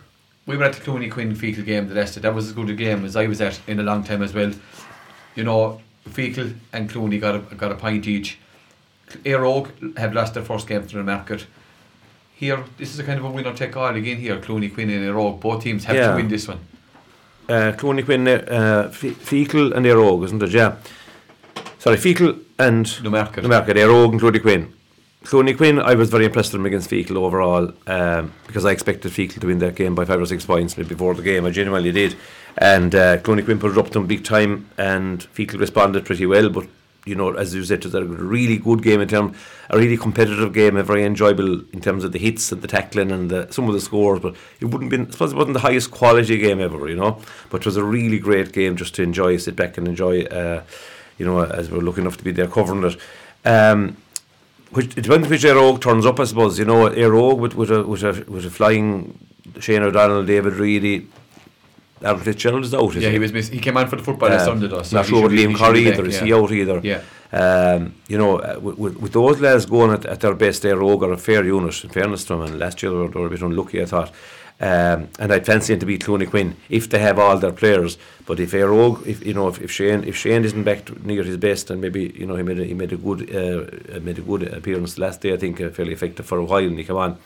[0.47, 2.21] we were at the Clooney Quin Feakle game the last day.
[2.21, 4.33] That was as good a game as I was at in a long time as
[4.33, 4.51] well.
[5.35, 8.37] You know, Feakle and Clooney got a, got a point each.
[9.23, 11.45] Éire Óg have lost their first game to the market.
[12.35, 14.37] Here, this is a kind of a winner take all again here.
[14.37, 16.09] Clooney Quin and Éire Óg, both teams have Yeah.
[16.11, 16.59] to win this one.
[17.49, 20.51] Uh, Clooney Quin, uh, Fe- Feakle and Éire Óg, isn't it?
[20.51, 20.75] Yeah.
[21.79, 23.43] Sorry, Feakle and Newmarket.
[23.43, 24.73] Newmarket, Éire Óg and Clooney Quin.
[25.23, 29.11] Clooney Quin, I was very impressed with them against Feakle overall um, because I expected
[29.11, 31.45] Feakle to win that game by five or six points before the game.
[31.45, 32.15] I genuinely did.
[32.57, 36.49] And uh, Clooney it up them big time and Feakle responded pretty well.
[36.49, 36.67] But,
[37.05, 39.37] you know, as you said, it was a really good game in terms,
[39.69, 43.11] a really competitive game, a very enjoyable in terms of the hits and the tackling
[43.11, 44.19] and the, some of the scores.
[44.19, 47.21] But it wouldn't been, I suppose it wasn't the highest quality game ever, you know.
[47.51, 50.63] But it was a really great game just to enjoy, sit back and enjoy, uh,
[51.19, 52.97] you know, as we're lucky enough to be there covering it.
[53.45, 53.97] Um,
[54.71, 56.59] which it depends which Éire Óg turns up, I suppose.
[56.59, 59.17] You know, Éire Óg with with a with a with a flying
[59.59, 61.07] Shane O'Donnell, David Reidy,
[62.03, 62.95] Aaron Fitzgerald is out.
[62.95, 63.13] Is Yeah, he?
[63.13, 64.83] he was miss- he came on for the football last Sunday though.
[64.83, 66.05] so not sure with Liam Corry either.
[66.05, 66.25] Is yeah.
[66.25, 66.81] he out either?
[66.83, 67.01] Yeah.
[67.31, 71.17] Um, you know, uh, with, with, those lads going at, at their best, they're a
[71.17, 71.83] fair unit.
[71.83, 73.85] In fairness to them, and last year they were, they were a bit unlucky, I
[73.85, 74.11] thought.
[74.59, 77.97] Um, and I'd fancy him to beat Clooney Quin if they have all their players.
[78.25, 81.23] But if Éire Óg, if you know, if, if Shane, if Shane isn't back near
[81.23, 84.17] his best, and maybe you know he made a, he made a good uh, made
[84.17, 85.33] a good appearance last day.
[85.33, 87.17] I think uh, fairly effective for a while, and he came on,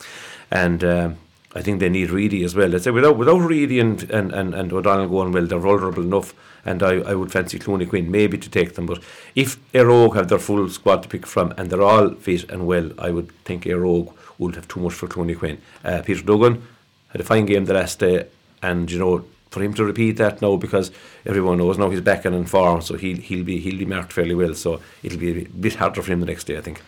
[0.50, 0.84] and.
[0.84, 1.18] Um,
[1.54, 2.70] I think they need Reidy as well.
[2.70, 6.34] Let's say without without Reidy and, and, and, and O'Donnell going well, they're vulnerable enough.
[6.64, 8.86] And I, I would fancy Clooney Quin maybe to take them.
[8.86, 9.02] But
[9.36, 12.68] if Éire Óg have their full squad to pick from and they're all fit and
[12.68, 15.62] well, I would think Éire Óg would have too much for Clooney Quin.
[15.84, 16.62] Uh, Peter Duggan
[17.10, 18.28] had a fine game the last day,
[18.62, 20.92] and you know for him to repeat that now because
[21.26, 24.14] everyone knows now he's back and in form, so he'll he'll be he'll be marked
[24.14, 24.54] fairly well.
[24.54, 26.82] So it'll be a bit harder for him the next day, I think.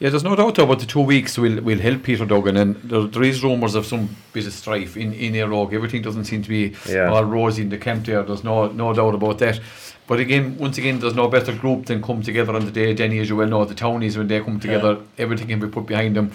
[0.00, 3.02] Yeah, there's no doubt about the two weeks will will help Peter Duggan, and there,
[3.02, 5.72] there is rumours of some bit of strife in in Éire Óg.
[5.72, 7.10] Everything doesn't seem to be Yeah.
[7.12, 8.22] all rosy in the camp there.
[8.24, 9.60] There's no no doubt about that.
[10.06, 12.92] But again, once again, there's no better group than come together on the day.
[12.92, 15.86] Jenny, as you well know, the townies when they come together, everything can be put
[15.86, 16.32] behind them.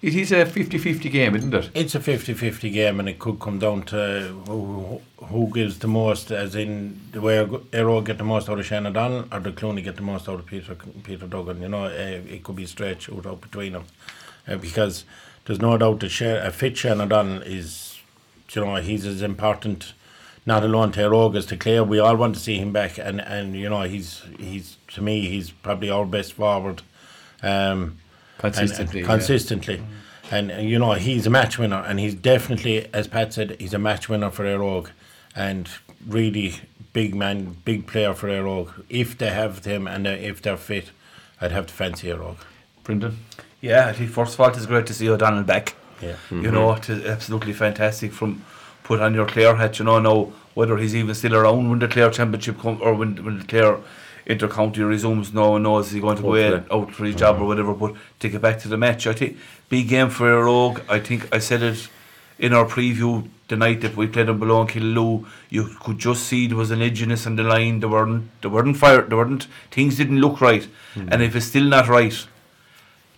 [0.00, 1.70] It is a 50-50 game, isn't it?
[1.74, 6.30] It's a 50-50 game and it could come down to who, who gives the most,
[6.30, 9.82] as in the way Aero get the most out of Shane O'Donnell or the Clooney
[9.82, 11.60] get the most out of Peter Peter Duggan.
[11.60, 13.86] You know, uh, it could be straight shoot out between them.
[14.46, 15.04] Uh, because
[15.46, 17.98] there's no doubt that Shane, a fit Shane O'Donnell is,
[18.52, 19.94] you know, he's as important
[20.46, 21.84] not alone to August to Clare.
[21.84, 25.28] We all want to see him back, and, and you know he's he's to me
[25.28, 26.82] he's probably our best forward.
[27.42, 27.98] Um,
[28.42, 29.06] and- and Consistently, yeah.
[29.06, 29.82] consistently.
[30.30, 33.72] And, and, you know he's a match winner, and he's definitely, as Pat said, he's
[33.72, 34.90] a match winner for Éire Óg,
[35.34, 35.68] and
[36.06, 36.56] really
[36.92, 38.84] big man, big player for Éire Óg.
[38.90, 40.90] If they have him and uh, if they're fit,
[41.40, 42.36] I'd have to fancy Éire Óg.
[42.84, 43.18] Brendan.
[43.60, 45.74] Yeah, I think first of all, it's great to see O'Donnell back.
[46.02, 46.14] Yeah.
[46.30, 48.44] You know, it's absolutely fantastic from
[48.84, 49.78] put on your Clare hat.
[49.78, 53.16] You know, now whether he's even still around when the Clare Championship come or when,
[53.24, 53.78] when the Clare
[54.28, 55.32] Intercounty resumes.
[55.32, 56.54] No one knows is he going to go Hopefully.
[56.70, 57.72] out- out for his job or whatever.
[57.74, 60.82] But to get back to the match, I think big game for Éire Óg.
[60.88, 61.88] I think I said it
[62.38, 65.24] in our preview the night that we played them below in Killaloe.
[65.48, 67.80] You could just see there was an edginess on the line.
[67.80, 69.00] There weren't, there weren't fire.
[69.02, 70.68] There weren't things didn't look right.
[70.94, 72.26] And if it's still not right,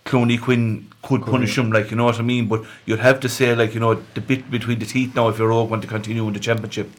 [0.05, 2.47] Clooney Quin could punish him, like you know what I mean.
[2.47, 5.37] But you'd have to say, like you know, the bit between the teeth now if
[5.37, 6.89] Éire Óg want to continue in the championship.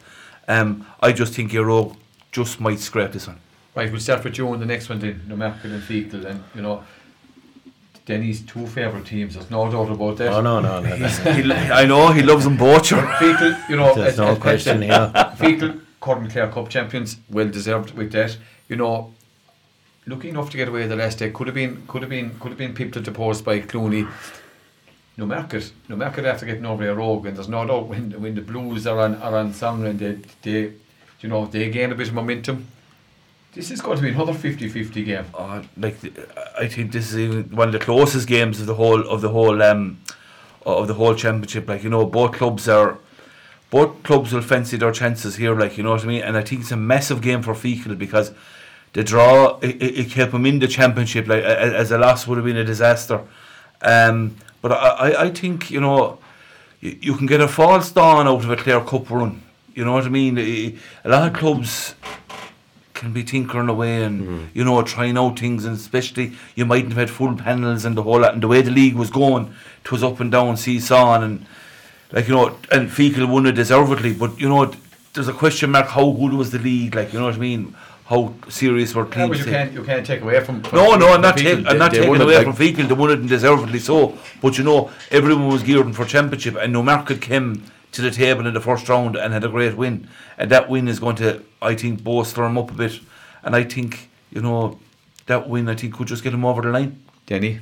[0.47, 1.95] Um, I just think Éire Óg
[2.31, 3.39] just might scrape this one.
[3.75, 6.61] Right, we'll start with you on the next one then, Newmarket and Feakle, and you
[6.61, 6.83] know,
[8.05, 10.31] Denny's two favourite teams, there's no doubt about that.
[10.33, 10.95] Oh no, no, no.
[10.95, 11.07] no.
[11.33, 12.83] He, I know he loves them both.
[12.87, 15.11] Feakle, you know, There's as- no as question here.
[15.37, 18.37] Feakle, Corn Clare Cup champions, well deserved with that.
[18.67, 19.13] You know,
[20.05, 21.31] lucky enough to get away the last day.
[21.31, 24.07] Could have been, could have been, could have been pipped at the post by Clooney.
[25.15, 28.35] No market, no Newmarket after getting over Éire Óg, and there's no doubt when when
[28.35, 30.73] the Blues are on are on song and they they,
[31.21, 32.67] you know, they gain a bit of momentum.
[33.53, 35.25] This is going to be another 50-50 game.
[35.33, 36.11] Uh, like the,
[36.59, 39.61] I think this is one of the closest games of the whole of the whole
[39.61, 40.01] um
[40.65, 41.67] of the whole championship.
[41.67, 42.97] Like you know, both clubs are
[43.69, 45.55] both clubs will fancy their chances here.
[45.55, 46.23] Like you know what I mean.
[46.23, 48.31] And I think it's a massive game for Feakle because
[48.93, 51.27] the draw it, it, it kept them in the championship.
[51.27, 53.21] Like as a loss would have been a disaster.
[53.83, 56.17] Um, but I, I, I think you know
[56.79, 59.43] you, you can get a false dawn out of a Clare Cup run.
[59.75, 60.37] You know what I mean?
[60.37, 60.75] A
[61.05, 61.95] lot of clubs
[62.93, 66.97] can be tinkering away and you know trying out things and especially you mightn't have
[66.97, 69.91] had full panels and the whole lot and the way the league was going it
[69.91, 71.45] was up and down seesaw and
[72.11, 74.71] like you know and Feakle won it deservedly but you know
[75.13, 77.75] there's a question mark how good was the league like you know what I mean
[78.05, 80.61] how serious were Yeah, but you can't you can't take away from.
[80.61, 82.87] from no, no, I'm not, take, I'm not they taking it away like- from Feakle.
[82.89, 84.17] They won it and deservedly so.
[84.41, 87.63] But you know, everyone was gearing for championship, and Newmarket came
[87.93, 90.07] to the table in the first round and had a great win.
[90.37, 92.99] And that win is going to, I think, bolster them up a bit.
[93.43, 94.79] And I think, you know,
[95.27, 97.03] that win, I think, could just get them over the line.
[97.25, 97.59] Denny.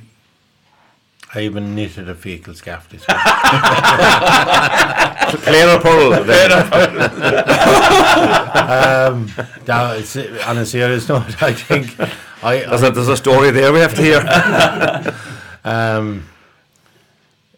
[1.34, 3.16] I even knitted a Feakle scarf this week.
[5.42, 6.24] Clare or Pearl.
[6.24, 6.52] then.
[8.52, 9.30] um,
[9.66, 11.98] now, it's, on a serious note, I think
[12.42, 15.14] I, There's a, there's a story there we have to hear.
[15.64, 16.24] Um,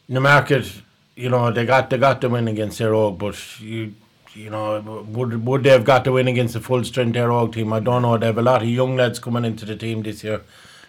[0.09, 0.71] Newmarket,
[1.17, 3.95] you know, they got they got the win against Éire Óg, but you
[4.35, 7.55] you know, would would they have got the win against the full strength Éire Óg
[7.55, 7.73] team?
[7.73, 8.19] I don't know.
[8.19, 10.43] They have a lot of young lads coming into the team this year.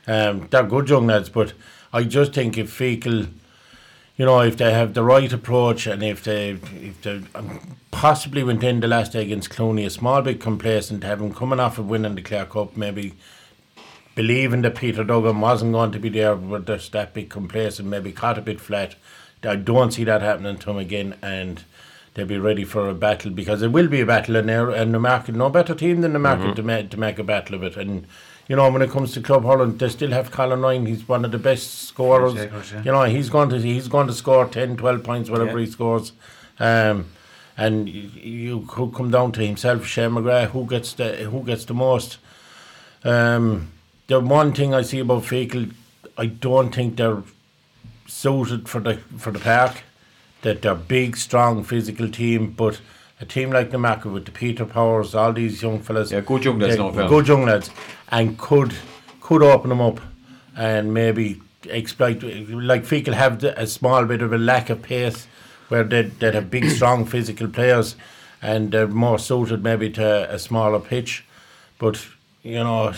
[0.07, 1.53] Um, they're good young lads, but
[1.93, 3.27] I just think if Feakle,
[4.17, 8.43] you know, if they have the right approach and if they if they um, possibly
[8.43, 11.77] went in the last day against Clooney, a small bit complacent, have him coming off
[11.77, 13.13] of winning the Clare Cup, maybe
[14.15, 18.11] believing that Peter Duggan wasn't going to be there, but just that bit complacent, maybe
[18.11, 18.95] caught a bit flat.
[19.45, 21.63] I don't see that happening to him again, and
[22.13, 24.69] they'll be ready for a battle because it will be a battle in there.
[24.69, 27.55] And the market, no better team than the market to, make, to make a battle
[27.55, 27.75] of it.
[27.77, 28.07] And
[28.47, 30.85] you know, when it comes to Club Holland, they still have Colin Ryan.
[30.85, 32.35] He's one of the best scorers.
[32.35, 32.83] Takers, yeah.
[32.83, 35.65] You know, he's going to he's going to score 10, 12 points, whatever Yeah.
[35.65, 36.11] he scores.
[36.59, 37.05] Um,
[37.57, 41.65] and you, you could come down to himself, Shane McGrath, who gets the who gets
[41.65, 42.17] the most.
[43.03, 43.71] Um,
[44.07, 45.71] the one thing I see about Feakle,
[46.17, 47.23] I don't think they're
[48.05, 49.83] suited for the for the park.
[50.41, 52.79] That they're big, strong, physical team, but
[53.19, 56.45] a team like the Macca with the Peter Powers, all these young fellas, Yeah, good
[56.45, 57.07] young lads now, fair.
[57.07, 57.71] good young lads,
[58.09, 58.75] and could
[59.21, 59.99] could open them up
[60.55, 62.21] and maybe exploit.
[62.21, 65.25] Like Feakle have a small bit of a lack of pace,
[65.69, 67.95] where they they have big, strong physical players,
[68.41, 71.25] and they're more suited maybe to a smaller pitch.
[71.79, 72.05] But
[72.43, 72.93] you know,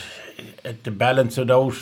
[0.83, 1.77] to balance it out,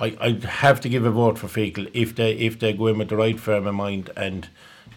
[0.00, 2.98] I I have to give a vote for Feakle if they if they go in
[2.98, 4.48] with the right frame of mind and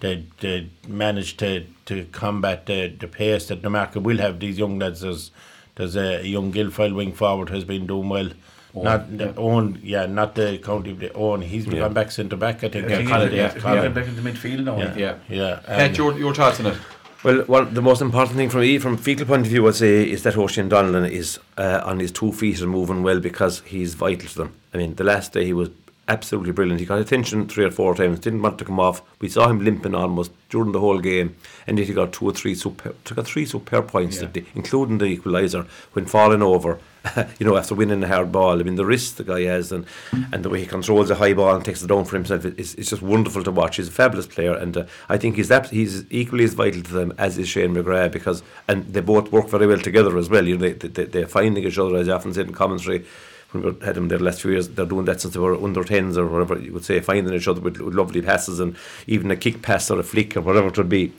[0.01, 4.39] they they manage to to combat the the pace that Newmarket will have.
[4.39, 5.31] These young lads, there's
[5.75, 8.29] there's a young Guilfile wing forward has been doing well.
[8.75, 11.41] not the own, yeah, not the county, of the own.
[11.41, 11.79] He's Yeah.
[11.79, 12.57] gone back centre back.
[12.63, 12.85] I think.
[12.85, 13.93] I think Yeah, he's- yeah, he's Colin.
[13.93, 14.77] back into midfield now.
[14.77, 15.15] yeah, Yeah.
[15.27, 15.59] yeah.
[15.65, 16.77] Pat, um, your, your thoughts on it?
[17.21, 20.09] Well, one, the most important thing from me, from Feakle point of view, I'd say,
[20.09, 23.93] is that Ocean Donlan is uh, on his two feet and moving well because he's
[23.93, 24.55] vital to them.
[24.73, 25.67] I mean, the last day he was
[26.09, 26.79] absolutely brilliant.
[26.79, 29.01] He got attention three or four times, didn't want to come off.
[29.21, 31.35] We saw him limping almost during the whole game,
[31.67, 34.23] and yet he got two or three super, got three superb points, Yeah.
[34.23, 36.79] that day, including the equaliser when falling over.
[37.39, 39.85] you know, after winning the hard ball, I mean, the wrist the guy has, and
[40.33, 42.73] and the way he controls a high ball and takes it down for himself, it's,
[42.73, 43.77] it's just wonderful to watch.
[43.77, 46.91] He's a fabulous player, and uh, I think he's that he's equally as vital to
[46.93, 50.45] them as is Shane McGrath because and they both work very well together as well.
[50.45, 53.05] You know, they they they're finding each other as I often said in commentary
[53.51, 55.55] when we had them there the last few years, they're doing that since they were
[55.55, 58.75] under 10s or whatever you would say, finding each other with, with lovely passes and
[59.07, 61.11] even a kick pass or a flick or whatever it would be,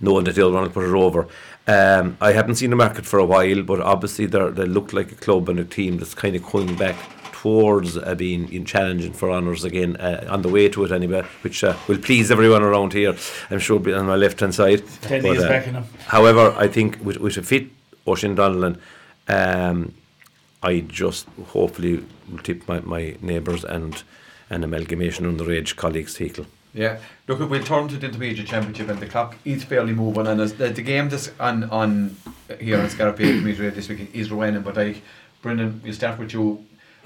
[0.00, 1.28] knowing that they'll want to put it over.
[1.68, 5.10] Um, I haven't seen the market for a while, but obviously they they look like
[5.10, 6.96] a club and a team that's kind of coming back
[7.32, 11.22] towards uh, being in challenging for honours again, uh, on the way to it anyway,
[11.42, 13.14] which uh, will please everyone around here.
[13.50, 14.82] I'm sure be on my left hand side.
[15.02, 15.82] But, uh.
[16.06, 17.66] However, I think with, with a fit
[18.06, 18.78] Ocean Donnellan,
[19.28, 19.92] um,
[20.66, 24.02] I just hopefully will tip my, my neighbours and
[24.50, 26.46] an amalgamation underage colleagues to Feakle.
[26.74, 26.98] Yeah,
[27.28, 30.26] look, we'll turn to the intermediate championship and the clock is fairly moving.
[30.26, 32.16] And as the, the game this on on
[32.60, 35.00] here on Scariff Community this week is Ruan but I,
[35.40, 36.64] Brendan, we'll start with you.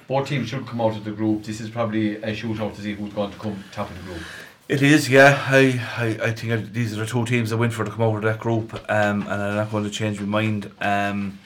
[0.09, 1.45] Both teams should come out of the group.
[1.45, 4.23] This is probably a shootout to see who's going to come top of the group.
[4.69, 5.45] It is, yeah.
[5.49, 8.03] I, I, I think I, these are the two teams that went for to come
[8.03, 10.71] out of that group, um, and I'm not going to change my mind.
[10.81, 11.39] Um,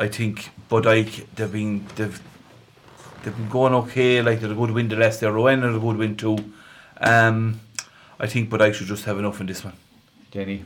[0.00, 2.20] I think Bodyke they've been they've
[3.22, 4.22] they've been going okay.
[4.22, 5.20] Like they're going to win the last.
[5.20, 6.38] They're Ruan are going to win two.
[7.00, 7.60] Um,
[8.18, 9.74] I think Bodyke should just have enough in this one.
[10.30, 10.64] Denny.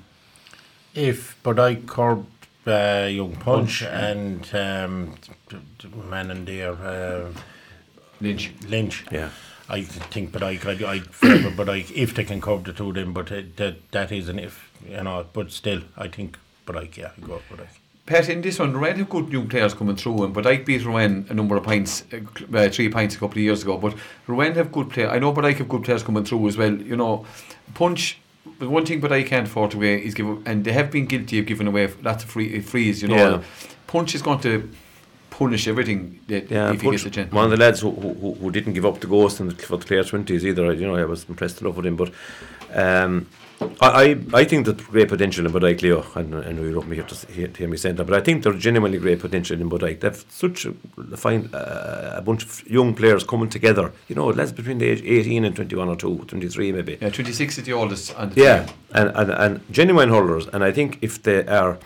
[0.95, 2.27] If Bodyke curb
[2.67, 5.15] uh, Young Punch, Punch, and um,
[6.09, 7.33] man and there, uh,
[8.21, 8.53] Lynch.
[8.69, 9.05] Lynch.
[9.11, 9.31] Yeah.
[9.69, 13.13] I think Bodyke, I'd, I'd favour Bodyke if they can cover the two of them,
[13.13, 17.11] but uh, that, that is an if, you know, but still, I think Bodyke, yeah,
[17.17, 17.84] I'd go for Bodyke.
[18.07, 21.35] Pat, in this one, have good new players coming through, and Bodyke beat Ruan a
[21.35, 22.19] number of points, uh,
[22.57, 23.79] uh, three points a couple of years ago.
[23.79, 23.95] But
[24.27, 25.11] Ruan have good players.
[25.11, 26.73] I know Bodyke have good players coming through as well.
[26.75, 27.25] You know,
[27.73, 28.19] Punch.
[28.59, 31.07] The one thing but I can't afford to away is give, and they have been
[31.07, 33.01] guilty of giving away lots of free frees.
[33.01, 33.43] You know, Yeah.
[33.87, 34.71] Punch is going to
[35.31, 37.33] punish everything that Yeah, if he gets a chance.
[37.33, 39.79] one of the lads who, who, who didn't give up the ghost in the, for
[39.79, 41.97] the Clare 20s either, you know, I was impressed enough with him.
[41.97, 42.13] But
[42.73, 43.27] um,
[43.61, 46.05] I, I I think there's great potential in Bodyke, Leo.
[46.15, 48.15] I know, I know you don't me here to hear, hear me saying that, but
[48.15, 50.01] I think there's genuinely great potential in Bodyke.
[50.01, 50.75] They've such a
[51.17, 53.93] fine uh, a bunch of young players coming together.
[54.09, 56.99] You know, lads between the age 18 and 21 or 2, 23 maybe.
[57.01, 60.47] yeah, 26 is the oldest the Yeah, and, and, and genuine holders.
[60.49, 61.79] And I think if they are,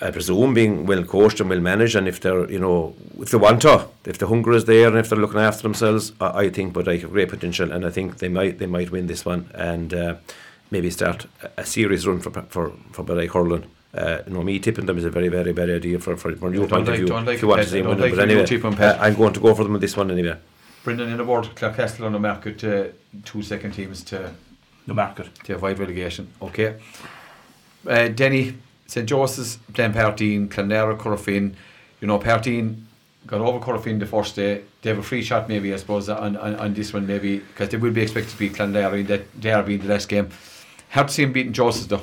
[0.00, 3.38] I presume, being well coached and well managed, and if they're, you know, if they
[3.38, 6.50] want to, if the hunger is there, and if they're looking after themselves, I, I
[6.50, 9.50] think, I have great potential, and I think they might they might win this one,
[9.54, 10.14] and uh,
[10.74, 12.64] maybe start a, a serious run for for
[12.94, 13.64] for Bodyke hurling.
[13.94, 16.52] Uh, you know, me tipping them is a very, very bad idea for, for, from
[16.52, 17.06] your don't point like- of view.
[17.06, 18.98] don't like if you want it, to see them don't winning, like but anyway, uh,
[19.04, 20.36] I'm going to go for them in this one anyway.
[20.82, 22.86] Brendan in the board, Castle on the market, uh,
[23.24, 24.32] two second teams to
[24.88, 25.28] The market.
[25.44, 26.26] to avoid relegation.
[26.42, 26.74] Okay.
[27.86, 28.54] Uh, Denny,
[28.86, 29.08] St.
[29.08, 31.54] Joseph's playing Parteen, Clonlara, Corofin.
[32.00, 32.82] You know, Parteen
[33.28, 34.62] got over Corofin the first day.
[34.82, 37.68] They have a free shot, maybe, I suppose, on, on, on this one, maybe, because
[37.68, 40.28] they will be expected to beat Clonlara in that derby in the last game.
[40.94, 42.02] Hard to see him beating Joseph's, though.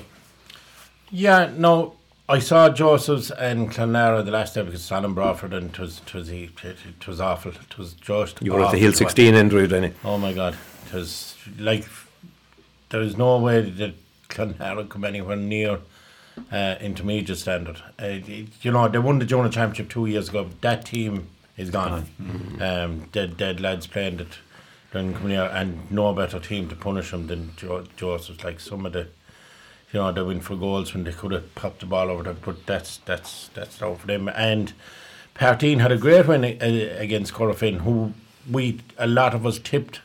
[1.09, 1.95] Yeah, no,
[2.27, 6.13] I saw Joseph's and Clonlara the last day because Alan Brawford and it was, it
[6.13, 7.53] was, it, it was awful.
[7.53, 9.11] It was just You were at the awful Hill to watch.
[9.11, 9.93] 16 Andrew, Denny.
[10.03, 11.87] Oh my God, it was like
[12.89, 13.93] there was no way that
[14.27, 15.79] Clonlara come anywhere near
[16.51, 17.81] uh, intermediate standard.
[17.97, 18.19] Uh,
[18.61, 20.43] you know, they won the Jonah Championship two years ago.
[20.43, 22.07] But that team is gone.
[22.59, 24.37] Um, dead, dead lads playing that
[24.91, 28.43] didn't come near, and no better team to punish them than jo- Joseph's.
[28.43, 29.07] Like some of the,
[29.91, 32.37] you know, they win for goals when they could have popped the ball over them.
[32.43, 34.29] But that's that's that's down for them.
[34.29, 34.73] And
[35.35, 38.13] Parteen had a great win uh, against Corofin, who
[38.49, 40.01] we a lot of us tipped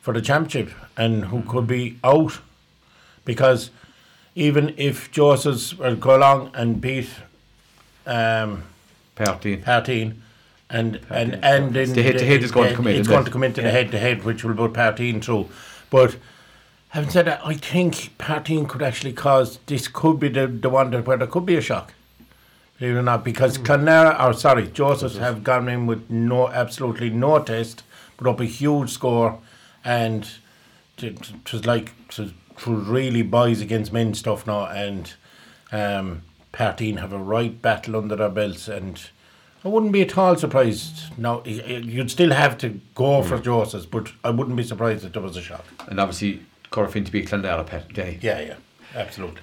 [0.00, 2.38] for the championship and who could be out
[3.24, 3.70] because
[4.36, 7.08] even if Joseph's will go along and beat
[8.06, 8.62] um,
[9.16, 9.64] Parteen.
[9.64, 10.14] Parteen
[10.68, 13.44] and and and then The head-to-head is going to come in, It's going to come
[13.44, 15.48] into the head to head, which will put Parteen through.
[15.90, 16.16] But
[16.88, 20.90] having said that, I think Parteen could actually cause this could be the the one
[20.90, 21.94] that where there could be a shock.
[22.78, 27.08] Believe it or not, because Clonlara, or sorry, Josephs have gone in with no absolutely
[27.08, 27.82] no test,
[28.18, 29.38] put up a huge score,
[29.82, 30.28] and
[30.98, 32.32] it, it was like it was
[32.66, 35.14] really boys against men stuff now, and
[35.72, 39.08] um, Parteen have a right battle under their belts, and
[39.66, 41.18] I wouldn't be at all surprised.
[41.18, 45.04] Now y- y- you'd still have to go for Josephs, but I wouldn't be surprised
[45.04, 45.64] if there was a shock.
[45.88, 48.18] And obviously, Corofin to beat Clonlara, Pat, Denny.
[48.22, 48.54] Yeah, yeah,
[48.94, 49.40] absolutely.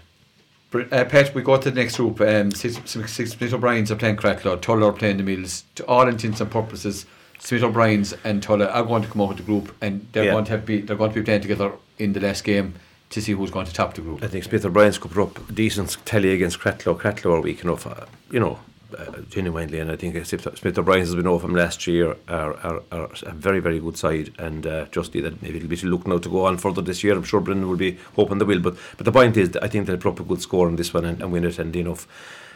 [0.71, 2.21] Br- Uh, Pat, we go to the next group.
[2.21, 5.65] Um, six, six, six Smith O'Brien's are playing Cratloe, Tulla are playing the Mills.
[5.75, 7.05] To all intents and purposes,
[7.39, 10.31] Smith O'Brien's and Tulla are going to come out with the group, and they're Yeah.
[10.31, 12.75] going to have be they're going to be playing together in the last game
[13.09, 14.23] to see who's going to top the group.
[14.23, 16.97] I think Smith O'Brien's could put up decent tally against Cratloe.
[16.97, 18.57] Cratloe are weak enough, uh, you know,
[18.95, 19.79] uh, genuinely.
[19.79, 23.33] And I think Smith O'Brien's has been over from last year are, are, are a
[23.33, 24.33] very, very good side.
[24.39, 27.15] And uh, just that maybe it'll be looking out to go on further this year.
[27.15, 28.59] I'm sure Brendan will be hoping they will.
[28.59, 31.21] But but the point is, I think they'll a good score on this one and,
[31.21, 32.07] and win it and enough.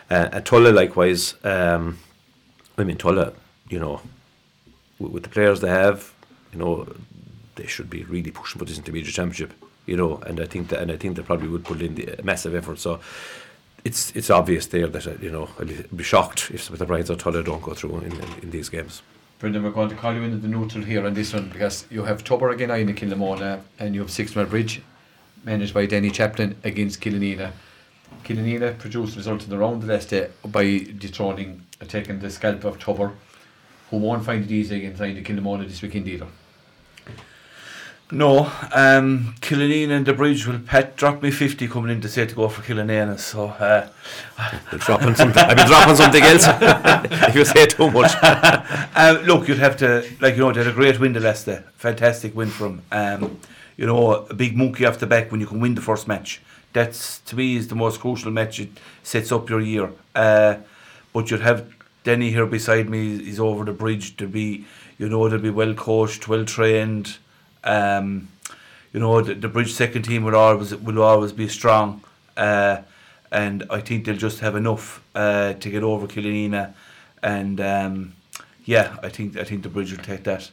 [0.10, 1.98] Uh, and Tulla, likewise, um,
[2.78, 3.34] I mean, Tulla,
[3.70, 4.02] you know,
[5.00, 6.14] with, with the players they have,
[6.54, 6.88] you know,
[7.56, 9.54] they should be really pushing for this intermediate championship.
[9.86, 12.20] You know, and I think that, and I think they probably would put in the
[12.22, 12.78] massive effort.
[12.80, 13.00] So
[13.88, 17.16] it's it's obvious there that uh, you know I'd be shocked if the Brides or
[17.16, 19.02] Tulla don't go through in, in, in these games.
[19.40, 22.04] Brendan, we're going to call you into the neutral here on this one because you
[22.04, 24.82] have Tubber again in Kilnamona and you have Six Mile Bridge
[25.46, 27.52] managed by Danny Chaplin against Killanena.
[28.26, 32.66] Killanena produced a result in the round the last day by dethroning, taking the scalp
[32.66, 33.14] of Tubber,
[33.90, 36.28] who won't find it easy against the Kilnamona this weekend either.
[38.10, 42.34] No, um, and the bridge will Pat drop me 50 coming in to say to
[42.34, 43.20] go for Killanena.
[43.20, 43.90] So, uh,
[44.78, 45.44] dropping something.
[45.44, 48.14] I'll be dropping something else if you say too much.
[48.24, 51.48] uh, look, you'd have to, like, you know, they had a great win the last
[51.48, 51.62] day.
[51.76, 53.42] Fantastic win from, um,
[53.76, 56.42] you know, a big monkey off the back when you can win the first match.
[56.72, 58.62] That's, to me, is the most crucial match.
[58.62, 58.70] It
[59.04, 59.92] sets up your year.
[60.16, 60.60] Uh,
[61.12, 61.70] but you'd have
[62.06, 63.22] Denny here beside me.
[63.22, 64.64] He's over the bridge to be,
[64.98, 67.18] you know, to be well coached, well trained.
[67.68, 68.30] Um,
[68.94, 72.02] you know, the, the bridge second team will always will always be strong,
[72.36, 72.78] uh,
[73.32, 76.74] and I think they'll just have enough uh, to get over Killanena,
[77.22, 78.14] and um,
[78.66, 80.50] yeah, I think I think the bridge will take that.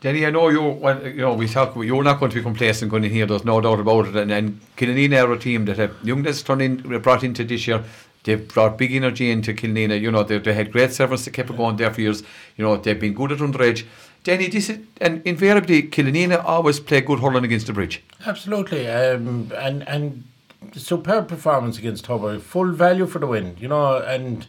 [0.00, 0.62] Danny, I know you.
[0.62, 1.74] Well, you know, we talk.
[1.76, 3.26] You're not going to be complacent going in here.
[3.26, 4.16] There's no doubt about it.
[4.16, 7.66] And, and Killanena are a team that have young that's turned in, brought into this
[7.66, 7.82] year.
[8.22, 9.98] They've brought big energy into Killanena.
[9.98, 12.22] You know, they, they had great servants that kept it going there for years.
[12.56, 13.86] You know, they've been good at underage.
[14.24, 18.02] Danny, this is, and invariably Killanena always play good hurling against the bridge.
[18.26, 20.24] Absolutely, um, and and
[20.72, 23.54] superb performance against Tubber, full value for the win.
[23.60, 24.46] You know, and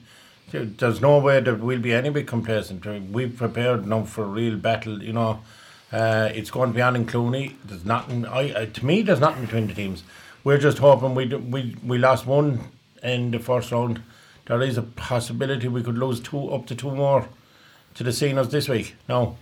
[0.51, 2.85] there's no way that we'll be any bit complacent.
[3.11, 5.03] We've prepared now for a real battle.
[5.03, 5.41] You know,
[5.91, 7.55] uh, it's going to be on in Clooney.
[7.65, 8.25] There's nothing.
[8.25, 10.03] I, I to me, there's nothing between the teams.
[10.45, 12.69] We're just hoping we we we lost one
[13.03, 14.01] in the first round.
[14.45, 17.27] There is a possibility we could lose two up to two more
[17.95, 18.95] to the seniors this week.
[19.09, 19.35] No.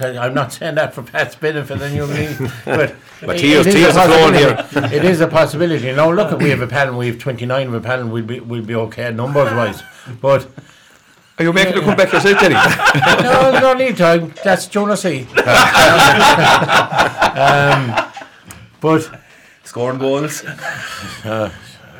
[0.00, 2.34] I'm not saying that for Pat's benefit and you mean,
[2.64, 4.96] but But it- tears- it is a tears are flowing possibility.
[4.96, 5.92] It is a possibility.
[5.92, 6.96] Now look, we have a panel.
[6.98, 8.08] We have 29 of a panel.
[8.08, 9.82] We'll be we'll be okay numbers wise,
[10.22, 10.46] but
[11.38, 12.54] Are you making a comeback yourself, Danny?
[13.22, 14.30] no, no need to.
[14.44, 15.26] That's Jonas C.
[17.36, 17.94] um,
[18.80, 19.10] but
[19.64, 20.42] Scoring goals.
[21.24, 21.50] I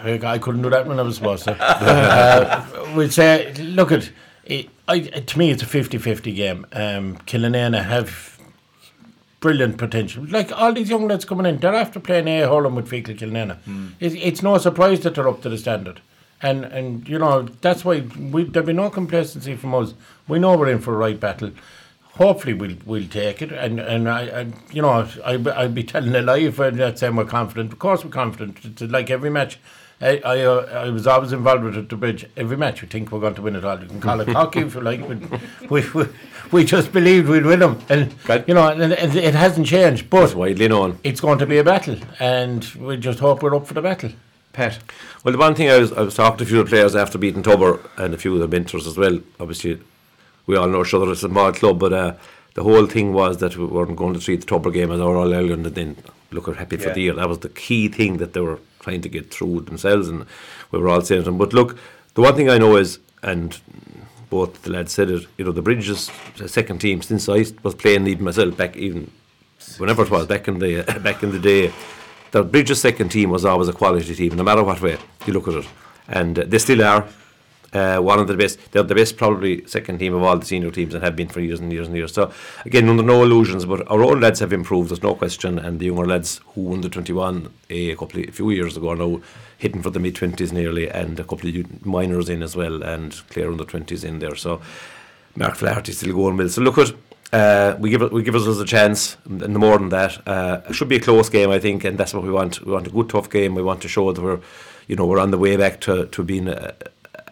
[0.04, 1.52] I couldn't do that when I was supposed to.
[1.60, 2.64] uh,
[2.96, 4.10] we'd say, look at
[4.50, 4.68] it.
[4.88, 6.66] I, to me, it's a 50-50 game.
[6.72, 8.38] Um, Killanena have
[9.40, 10.24] brilliant potential.
[10.28, 13.58] Like all these young lads coming in, they're after playing A hurling with Feakle Killanena.
[13.98, 16.00] It, it's no surprise that they're up to the standard.
[16.42, 19.92] And and you know that's why we there'll be no complacency from us.
[20.26, 21.50] We know we're in for a right battle.
[22.14, 23.52] Hopefully we'll we'll take it.
[23.52, 26.98] And and I, I you know I I'd be telling a lie if I'm not
[26.98, 27.74] saying we're confident.
[27.74, 28.64] Of course we're confident.
[28.64, 29.58] It's like every match.
[30.00, 32.26] I I, uh, I was always involved with it at the bridge.
[32.36, 33.78] Every match we think we're going to win it all.
[33.80, 35.06] You can call it hockey if you like.
[35.06, 36.06] But we, we
[36.52, 38.14] we just believed we'd win them, and
[38.46, 40.08] you know, and it, it hasn't changed.
[40.10, 40.98] But It's widely known.
[41.04, 44.10] it's going to be a battle, and we just hope we're up for the battle.
[44.52, 44.78] Pat.
[45.22, 46.96] Well, the one thing I was, I was talking to a few of the players
[46.96, 49.20] after beating Tubber and a few of the mentors as well.
[49.38, 49.80] Obviously,
[50.46, 51.08] we all know each other.
[51.12, 52.14] It's a small club, but uh,
[52.54, 55.14] the whole thing was that we weren't going to treat the Tubber game as our
[55.14, 55.96] All Ireland and then
[56.32, 57.12] look at happy for the year.
[57.14, 60.26] That was the key thing that they were trying to get through themselves, and
[60.70, 61.38] we were all saying to them.
[61.38, 61.78] But look,
[62.14, 63.58] the one thing I know is, and
[64.28, 67.74] both the lads said it, you know, the Bridges the second team since I was
[67.74, 69.10] playing even myself back even
[69.78, 71.72] whenever it was back in the back in the day,
[72.30, 75.48] the Bridges second team was always a quality team, no matter what way you look
[75.48, 75.66] at it,
[76.08, 77.06] and uh, they still are.
[77.72, 80.70] Uh, one of the best, they're the best probably second team of all the senior
[80.70, 82.12] teams and have been for years and years and years.
[82.12, 82.32] So
[82.64, 84.90] again, under no illusions, but our own lads have improved.
[84.90, 88.32] There's no question, and the younger lads who won the 21 a couple of, a
[88.32, 89.20] few years ago are now
[89.58, 93.20] hitting for the mid 20s nearly, and a couple of minors in as well, and
[93.30, 94.34] Clare under 20s in there.
[94.34, 94.60] So
[95.36, 96.48] Mark Flaherty still going well.
[96.48, 96.92] So look at
[97.32, 100.74] uh, we give we give us a chance, and and more than that, uh, it
[100.74, 102.64] should be a close game, I think, and that's what we want.
[102.64, 103.54] We want a good, tough game.
[103.54, 104.40] We want to show that we're,
[104.88, 106.74] you know, we're on the way back to, to being a,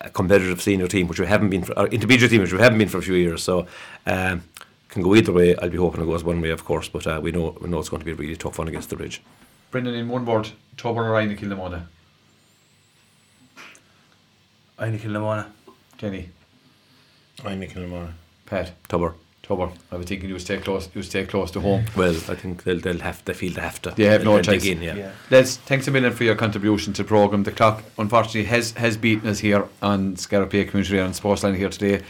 [0.01, 2.79] a competitive senior team, which we haven't been, for, or intermediate team, which we haven't
[2.79, 3.43] been for a few years.
[3.43, 3.67] So,
[4.07, 4.43] um,
[4.89, 5.55] can go either way.
[5.57, 7.79] I'll be hoping it goes one way, of course, but uh, we know we know
[7.79, 9.23] it's going to be a really tough one against the Bridge.
[9.71, 11.87] Brendan, in one word, Tubber or Inagh Kilnamona?
[14.79, 15.47] Inagh Kilnamona.
[15.99, 16.31] Danny.
[17.45, 18.15] I'm Kilmore.
[18.47, 18.73] Pat.
[18.89, 19.15] Tubber.
[19.49, 19.71] Tubber.
[19.91, 20.89] I was thinking you stay close.
[20.95, 21.85] You stay close to home.
[21.97, 23.91] Well, I think they'll they'll have they feel they have to.
[23.97, 24.67] They have no They'll choice.
[24.67, 24.95] in, yeah.
[24.95, 25.11] Yeah.
[25.31, 27.45] Les, thanks a million for your contribution to the programme.
[27.45, 31.71] The clock, unfortunately, has has beaten us here on Scariff Community Radio and Sportsline here
[31.71, 32.03] today.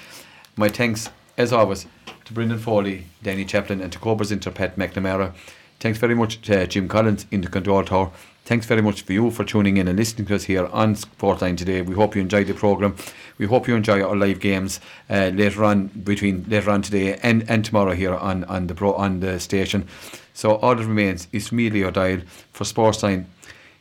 [0.56, 1.86] My thanks, as always,
[2.24, 5.32] to Brendan Foley, Danny Chaplin, and to Cobra's Inter Pat McNamara.
[5.80, 8.10] Thanks very much to uh, Jim Collins in the control tower.
[8.48, 11.58] Thanks very much for you for tuning in and listening to us here on Sportline
[11.58, 11.82] today.
[11.82, 12.96] We hope you enjoyed the programme.
[13.36, 14.80] We hope you enjoy our live games
[15.10, 18.94] uh, later on between later on today and, and tomorrow here on, on the pro
[18.94, 19.86] on the station.
[20.32, 22.20] So all that remains is for me, Leo Dial,
[22.50, 23.26] for Sportline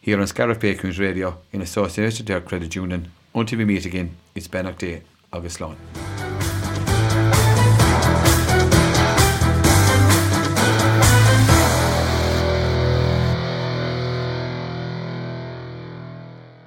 [0.02, 3.14] here on Scariff Radio in association with their credit union.
[3.34, 5.02] Until we meet again, it's Ben Day,
[5.32, 5.78] August Lawn.